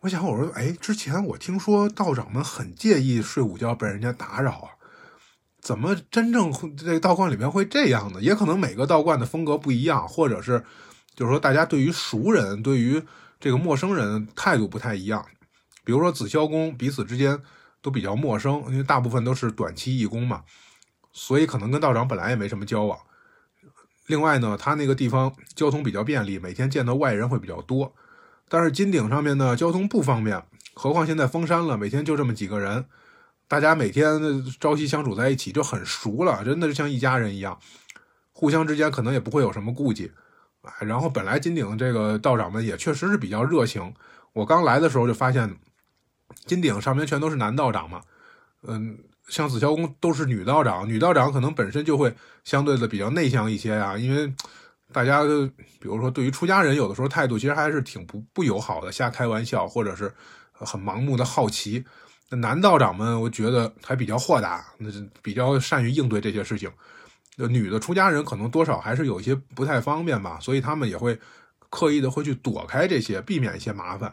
[0.00, 4.70] 我想，我说，哎，之前我听说道长们很介意睡午觉被人家打扰啊。
[5.60, 8.20] 怎么真正这道观里面会这样呢？
[8.20, 10.64] 也可能每个道观的风格不一样，或者是
[11.14, 13.02] 就是说大家对于熟人、对于
[13.38, 15.24] 这个陌生人态度不太一样。
[15.84, 17.38] 比如说紫霄宫彼此之间
[17.82, 20.42] 都比较陌生，因为大部分都是短期义工嘛，
[21.12, 22.98] 所以可能跟道长本来也没什么交往。
[24.10, 27.94] 另外呢，他那个地方交通比较便利，每天见到外人会比较多。
[28.48, 30.42] 但是金顶上面呢，交通不方便，
[30.74, 32.84] 何况现在封山了，每天就这么几个人。
[33.48, 37.58] 大家每天朝夕相处在一起就很熟了，真的是像一家人一样，
[38.32, 40.12] 互相之间可能也不会有什么顾忌。
[40.62, 43.94] 哎，然后本来金顶这个道长们也确实是比较热情。
[44.32, 45.56] 我刚来的时候就发现，
[46.46, 48.02] 金顶上面全都是男道长嘛，
[48.62, 48.98] 嗯，
[49.30, 52.12] 像紫霄宫都是女道长，女道长可能本身就会
[52.44, 54.30] 相对的比较内向一些呀，因为
[54.92, 60.12] 大家比如说对于出家人有的时候态度其实还是挺不不友好的，瞎开玩笑或者是
[60.52, 61.84] 很盲目的好奇。
[62.28, 64.90] 那男道长们，我觉得还比较豁达，那
[65.22, 66.70] 比较善于应对这些事情。
[67.36, 71.18] 那女的出家人可能多少还是有一些不太方便吧，所以他们也会
[71.70, 74.12] 刻意的会去躲开这些，避免一些麻烦。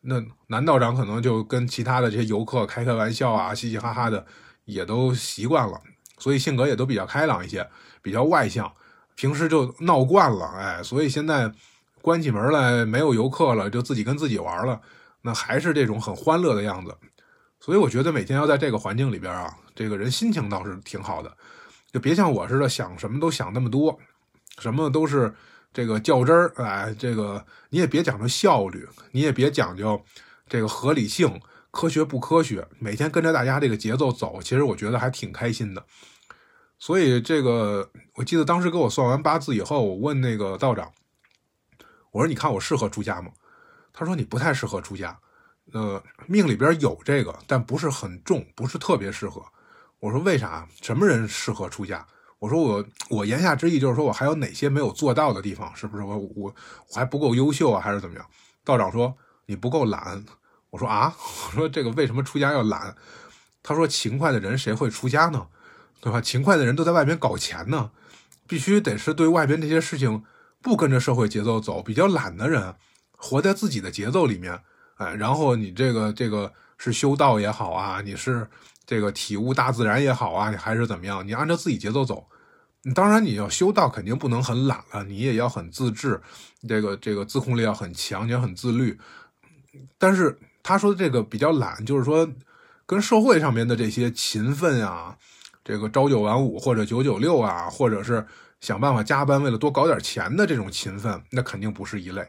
[0.00, 4.24] 那男道长可能就跟其他的这些游客开开玩笑啊，嘻嘻哈哈的，
[4.64, 5.80] 也都习惯了，
[6.18, 7.68] 所以性格也都比较开朗一些，
[8.00, 8.72] 比较外向。
[9.16, 11.52] 平时就闹惯了，哎，所以现在
[12.00, 14.80] 关起门来没有游客了，就自己跟自己玩了，
[15.22, 16.96] 那还是这种很欢乐的样子。
[17.58, 21.36] 所以我觉得每天要在这个环境里边啊，这个人心情倒是挺好的，
[21.90, 23.98] 就别像我似的想什么都想那么多，
[24.60, 25.34] 什么都是
[25.72, 30.02] 这个较真儿，哎，这个你也别讲究效率，你也别讲究
[30.48, 31.40] 这个合理性，
[31.70, 35.84] 科学不科学，每天跟着大家这个节奏走，其实我觉得还挺开心的。
[36.78, 40.92] 所以这个我记得当时给我算完八字以后，我问那个道长，
[42.12, 43.30] 我说你看我适合出家吗？
[43.92, 45.18] 他说你不太适合出家。
[45.72, 49.44] 呃，命里边有这个，但不是很重，不是特别适合。
[50.00, 50.66] 我说为啥？
[50.80, 52.06] 什么人适合出家？
[52.38, 55.74] 我说我我言下之意就是说我还有哪些没有做到的地方？
[55.74, 56.54] 是不是我我
[56.90, 57.80] 我还不够优秀啊？
[57.80, 58.24] 还是怎么样？
[58.64, 59.16] 道长说
[59.46, 60.24] 你不够懒。
[60.70, 61.14] 我说啊，
[61.48, 62.94] 我说这个为什么出家要懒？
[63.62, 65.46] 他说勤快的人谁会出家呢？
[66.00, 66.20] 对吧？
[66.20, 67.90] 勤快的人都在外边搞钱呢，
[68.46, 70.22] 必须得是对外边这些事情
[70.62, 72.76] 不跟着社会节奏走，比较懒的人，
[73.16, 74.60] 活在自己的节奏里面。
[74.96, 78.48] 哎，然后你这个这个是修道也好啊，你是
[78.88, 81.28] 这个体悟大自然也好啊，你还是怎么样？
[81.28, 82.26] 你按照自己节奏走。
[82.94, 86.18] 当然，你要修道肯定不能很懒了，你也要很自制，
[86.66, 88.98] 这个这个自控力要很强，你要很自律。
[89.98, 92.26] 但是他说的这个比较懒，就是说
[92.86, 95.14] 跟社会上面的这些勤奋啊，
[95.62, 98.26] 这个朝九晚五或者九九六啊，或者是
[98.62, 102.26] 想办法加班为了多搞点钱的这种勤奋，那肯定不是一类。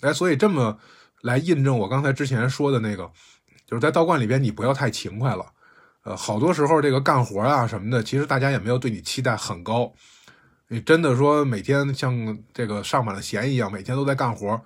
[0.00, 0.80] 哎，所以这么。
[1.22, 3.08] 来印证我刚才之前说的那个，
[3.72, 5.46] 就是在道观里边，你不要太勤快了。
[6.02, 9.90] 呃，好多时候这个干活啊什么的，其实大家也没有对你期待很高。
[10.68, 14.60] 你真的说每天像这个上满了弦一样，每天都在干活，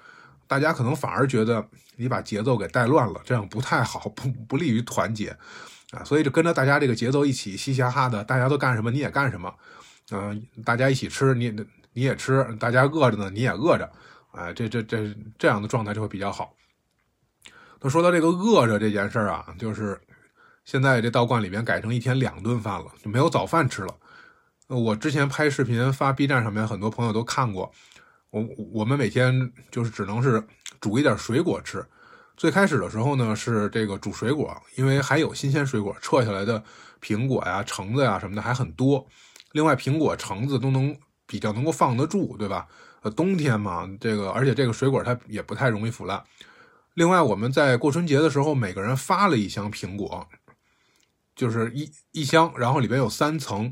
[0.48, 5.28] 大家可能反而觉得你把节奏给带乱了，这样不太好，不不利于团结
[5.92, 6.02] 啊。
[6.02, 9.54] 所以就跟着大家这个节奏一起嘻嘻哈哈的，大家都干什么你也干什么，
[10.10, 11.54] 嗯，大家一起吃你
[11.92, 13.88] 你也吃，大家饿着呢你也饿着。
[14.32, 16.52] 哎，这这这这样的状态就会比较好。
[17.86, 19.96] 那说到这个饿着这件事儿啊，就是
[20.64, 23.94] 现在这道观里边改成一天两顿饭了，就没有早饭吃了。
[24.66, 27.70] 我之前拍视频发 B 站上面，很多朋友都看过。
[28.30, 30.44] 我我们每天就是只能是
[30.80, 31.80] 煮一点水果吃。
[32.36, 36.60] 最开始的时候呢，是这个煮水果，因为还有新鲜水果，撤下来的
[37.00, 39.06] 苹果呀、橙子呀什么的还很多。
[39.52, 40.92] 另外，苹果、橙子都能
[41.24, 42.66] 比较能够放得住，对吧？
[43.02, 46.20] 呃，冬天嘛，这个而且这个水果它也不太容易腐烂。
[46.96, 50.26] 另外，我们在过春节的时候，每个人发了一箱苹果，
[51.34, 53.70] 就是一一箱，然后里边有三层。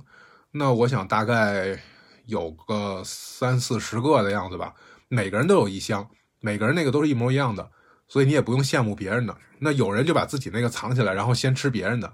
[0.51, 1.83] 那我想大概
[2.27, 4.75] 有个三四十个的样子吧，
[5.09, 6.07] 每个人都有一箱，
[6.41, 7.71] 每个人那个都是一模一样的，
[8.09, 9.35] 所以你也不用羡慕别人的。
[9.59, 12.13] 那有人就把自己那个藏起来，然后先吃别人的，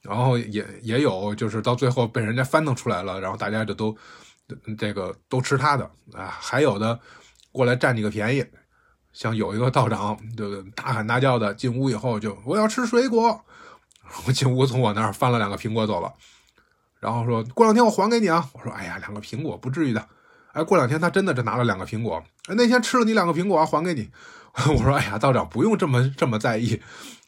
[0.00, 3.94] 然后也也有就是到最后被人家翻腾出来了，然后大家就都
[4.78, 5.84] 这个都吃他的
[6.14, 6.98] 啊，还有的
[7.52, 8.42] 过来占你个便宜，
[9.16, 13.42] 像有一个道长就大喊大叫的进屋以后就我要吃水果，
[14.26, 16.12] 我进屋从我那儿翻了两个苹果走了。
[17.00, 18.46] 然后说过两天我还给你啊！
[18.52, 20.06] 我说哎呀，两个苹果不至于的。
[20.52, 22.22] 哎，过两天他真的就拿了两个苹果。
[22.48, 24.10] 哎，那天吃了你两个苹果啊，还给你。
[24.68, 26.78] 我说哎呀，道长不用这么这么在意，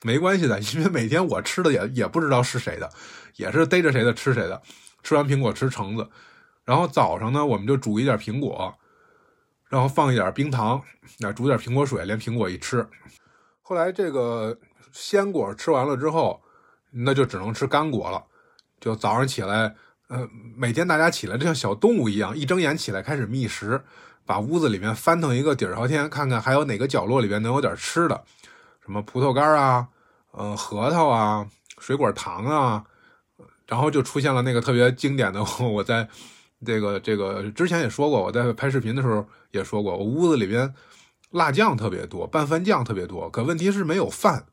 [0.02, 2.90] 没关系的，因为每天我吃的也也不知道是谁的，
[3.36, 4.60] 也是逮着谁的吃谁的。
[5.02, 6.06] 吃完苹果吃橙子，
[6.66, 8.74] 然后早上呢我们就煮一点苹果，
[9.68, 10.82] 然后放一点冰糖，
[11.18, 12.86] 那煮点苹果水，连苹果一吃。
[13.62, 14.58] 后来这个
[14.92, 16.40] 鲜果吃完了之后，
[16.90, 18.24] 那就只能吃干果了。
[18.80, 19.74] 就早上起来，
[20.08, 23.82] 呃，每天大家起来就像小动物一样，一睁眼起来开始觅食，
[24.24, 28.24] 把屋子里面翻腾一个底朝天，看看还有哪个角落里边能有点吃的，
[28.82, 29.88] 什么葡萄干啊，
[30.30, 31.46] 呃，核桃啊，
[31.78, 32.84] 水果糖啊，
[33.66, 36.08] 然后就出现了那个特别经典的， 我在
[36.64, 40.72] 这个这个之前也说过，我在拍视频的时候也说过，我屋子里边
[41.30, 44.46] 辣酱特别多，拌饭酱特别多，可问题是没有饭。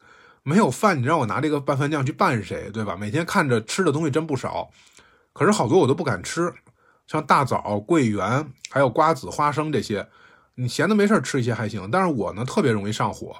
[0.48, 2.96] 没有饭，你让我拿这个拌饭酱去拌谁，对吧？
[2.96, 4.70] 每天看着吃的东西真不少，
[5.34, 6.54] 可是好多我都不敢吃，
[7.08, 10.08] 像大枣、桂圆，还有瓜子、花生这些，
[10.54, 11.90] 你闲的没事吃一些还行。
[11.90, 13.36] 但是我呢，特别容易上火，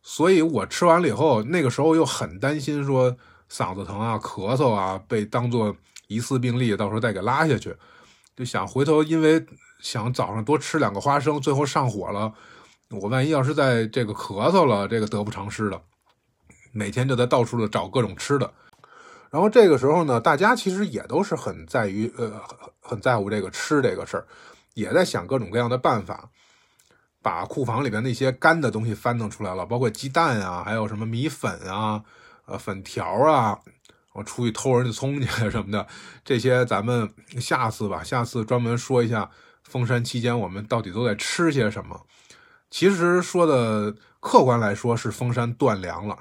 [0.00, 3.16] 所以我吃完了以后，那个时候又很担心说
[3.50, 5.74] 嗓子疼啊、咳嗽啊，被当做
[6.12, 7.76] 疑似病例，到时候再给拉下去，
[8.36, 9.44] 就想回头因为
[9.80, 12.32] 想早上多吃两个花生，最后上火了，
[12.90, 15.80] 我万一要是在这个咳嗽了，这个得不偿失的。
[16.72, 18.50] 每天就在到处的找各种吃的，
[19.30, 22.40] 然后这个时候呢，大家其实也都是很在于呃
[22.80, 24.26] 很在乎这个吃这个事儿，
[24.72, 26.30] 也在想各种各样的办法，
[27.20, 32.02] 把库房里边那些干的东西翻腾出来了，包括鸡蛋啊，还有什么米粉啊，
[32.46, 33.60] 呃粉条啊，
[34.12, 35.86] 我出去偷人家葱去什么的，
[36.24, 39.30] 这些咱们下次吧，下次专门说一下
[39.62, 42.00] 封山期间我们到底都在吃些什么。
[42.70, 46.16] 其实说的客观来说是封山断粮了。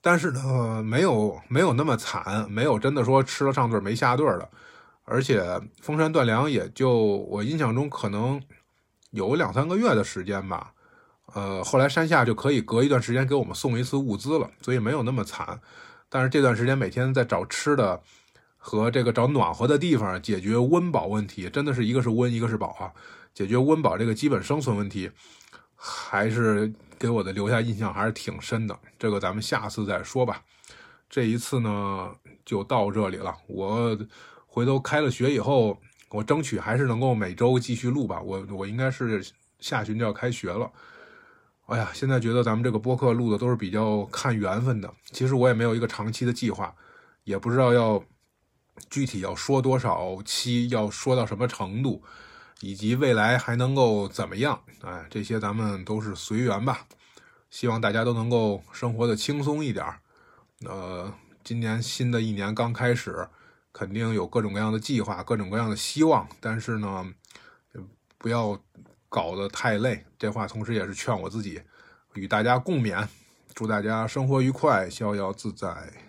[0.00, 4.48] 但是呢，没有没有那么惨，没有真的说吃了上顿没下顿的，
[5.02, 6.96] 而且封山断粮也就
[7.28, 8.40] 我印象中可能
[9.10, 10.72] 有两三个月的时间吧，
[11.34, 15.60] 呃，后来山下就可以隔一段时间给我们送一次物资了，所以没有那么惨。
[16.08, 18.00] 但是这段时间每天在找吃的
[18.56, 22.92] 和这个找暖和的地方解决温饱问题，真的是一个是温一个是饱啊，
[23.34, 25.10] 解决温饱这个基本生存问题
[25.74, 26.72] 还是。
[27.00, 30.42] 给我的留下印象还是挺深的，这个咱们下次再说吧。
[31.08, 32.10] 这一次呢，
[32.44, 33.32] 就到这里了。
[33.46, 33.96] 我
[34.48, 38.20] 回头开了学以后，我争取还是能够每周继续录吧。
[38.20, 39.24] 我我应该是
[39.60, 40.68] 下旬就要开学了。
[41.68, 44.92] 哎呀，现在觉得咱们这个播客录的都是比较看缘分的。
[45.12, 46.74] 其实我也没有一个长期的计划，
[47.24, 48.02] 也不知道要
[48.90, 52.02] 具体要说多少期，要说到什么程度。
[52.60, 54.60] 以及未来还能够怎么样？
[54.80, 56.84] 哎，这些咱们都是随缘吧。
[57.50, 59.86] 希望大家都能够生活的轻松一点
[60.66, 61.14] 呃，
[61.44, 63.28] 今年新的一年刚开始，
[63.72, 66.28] 肯定有各种各样的计划，各种各样的希望。
[66.40, 67.06] 但是呢，
[68.18, 68.60] 不要
[69.08, 70.04] 搞得太累。
[70.18, 71.62] 这话同时也是劝我自己，
[72.14, 73.06] 与大家共勉。
[73.54, 76.07] 祝大家生活愉快，逍遥自在。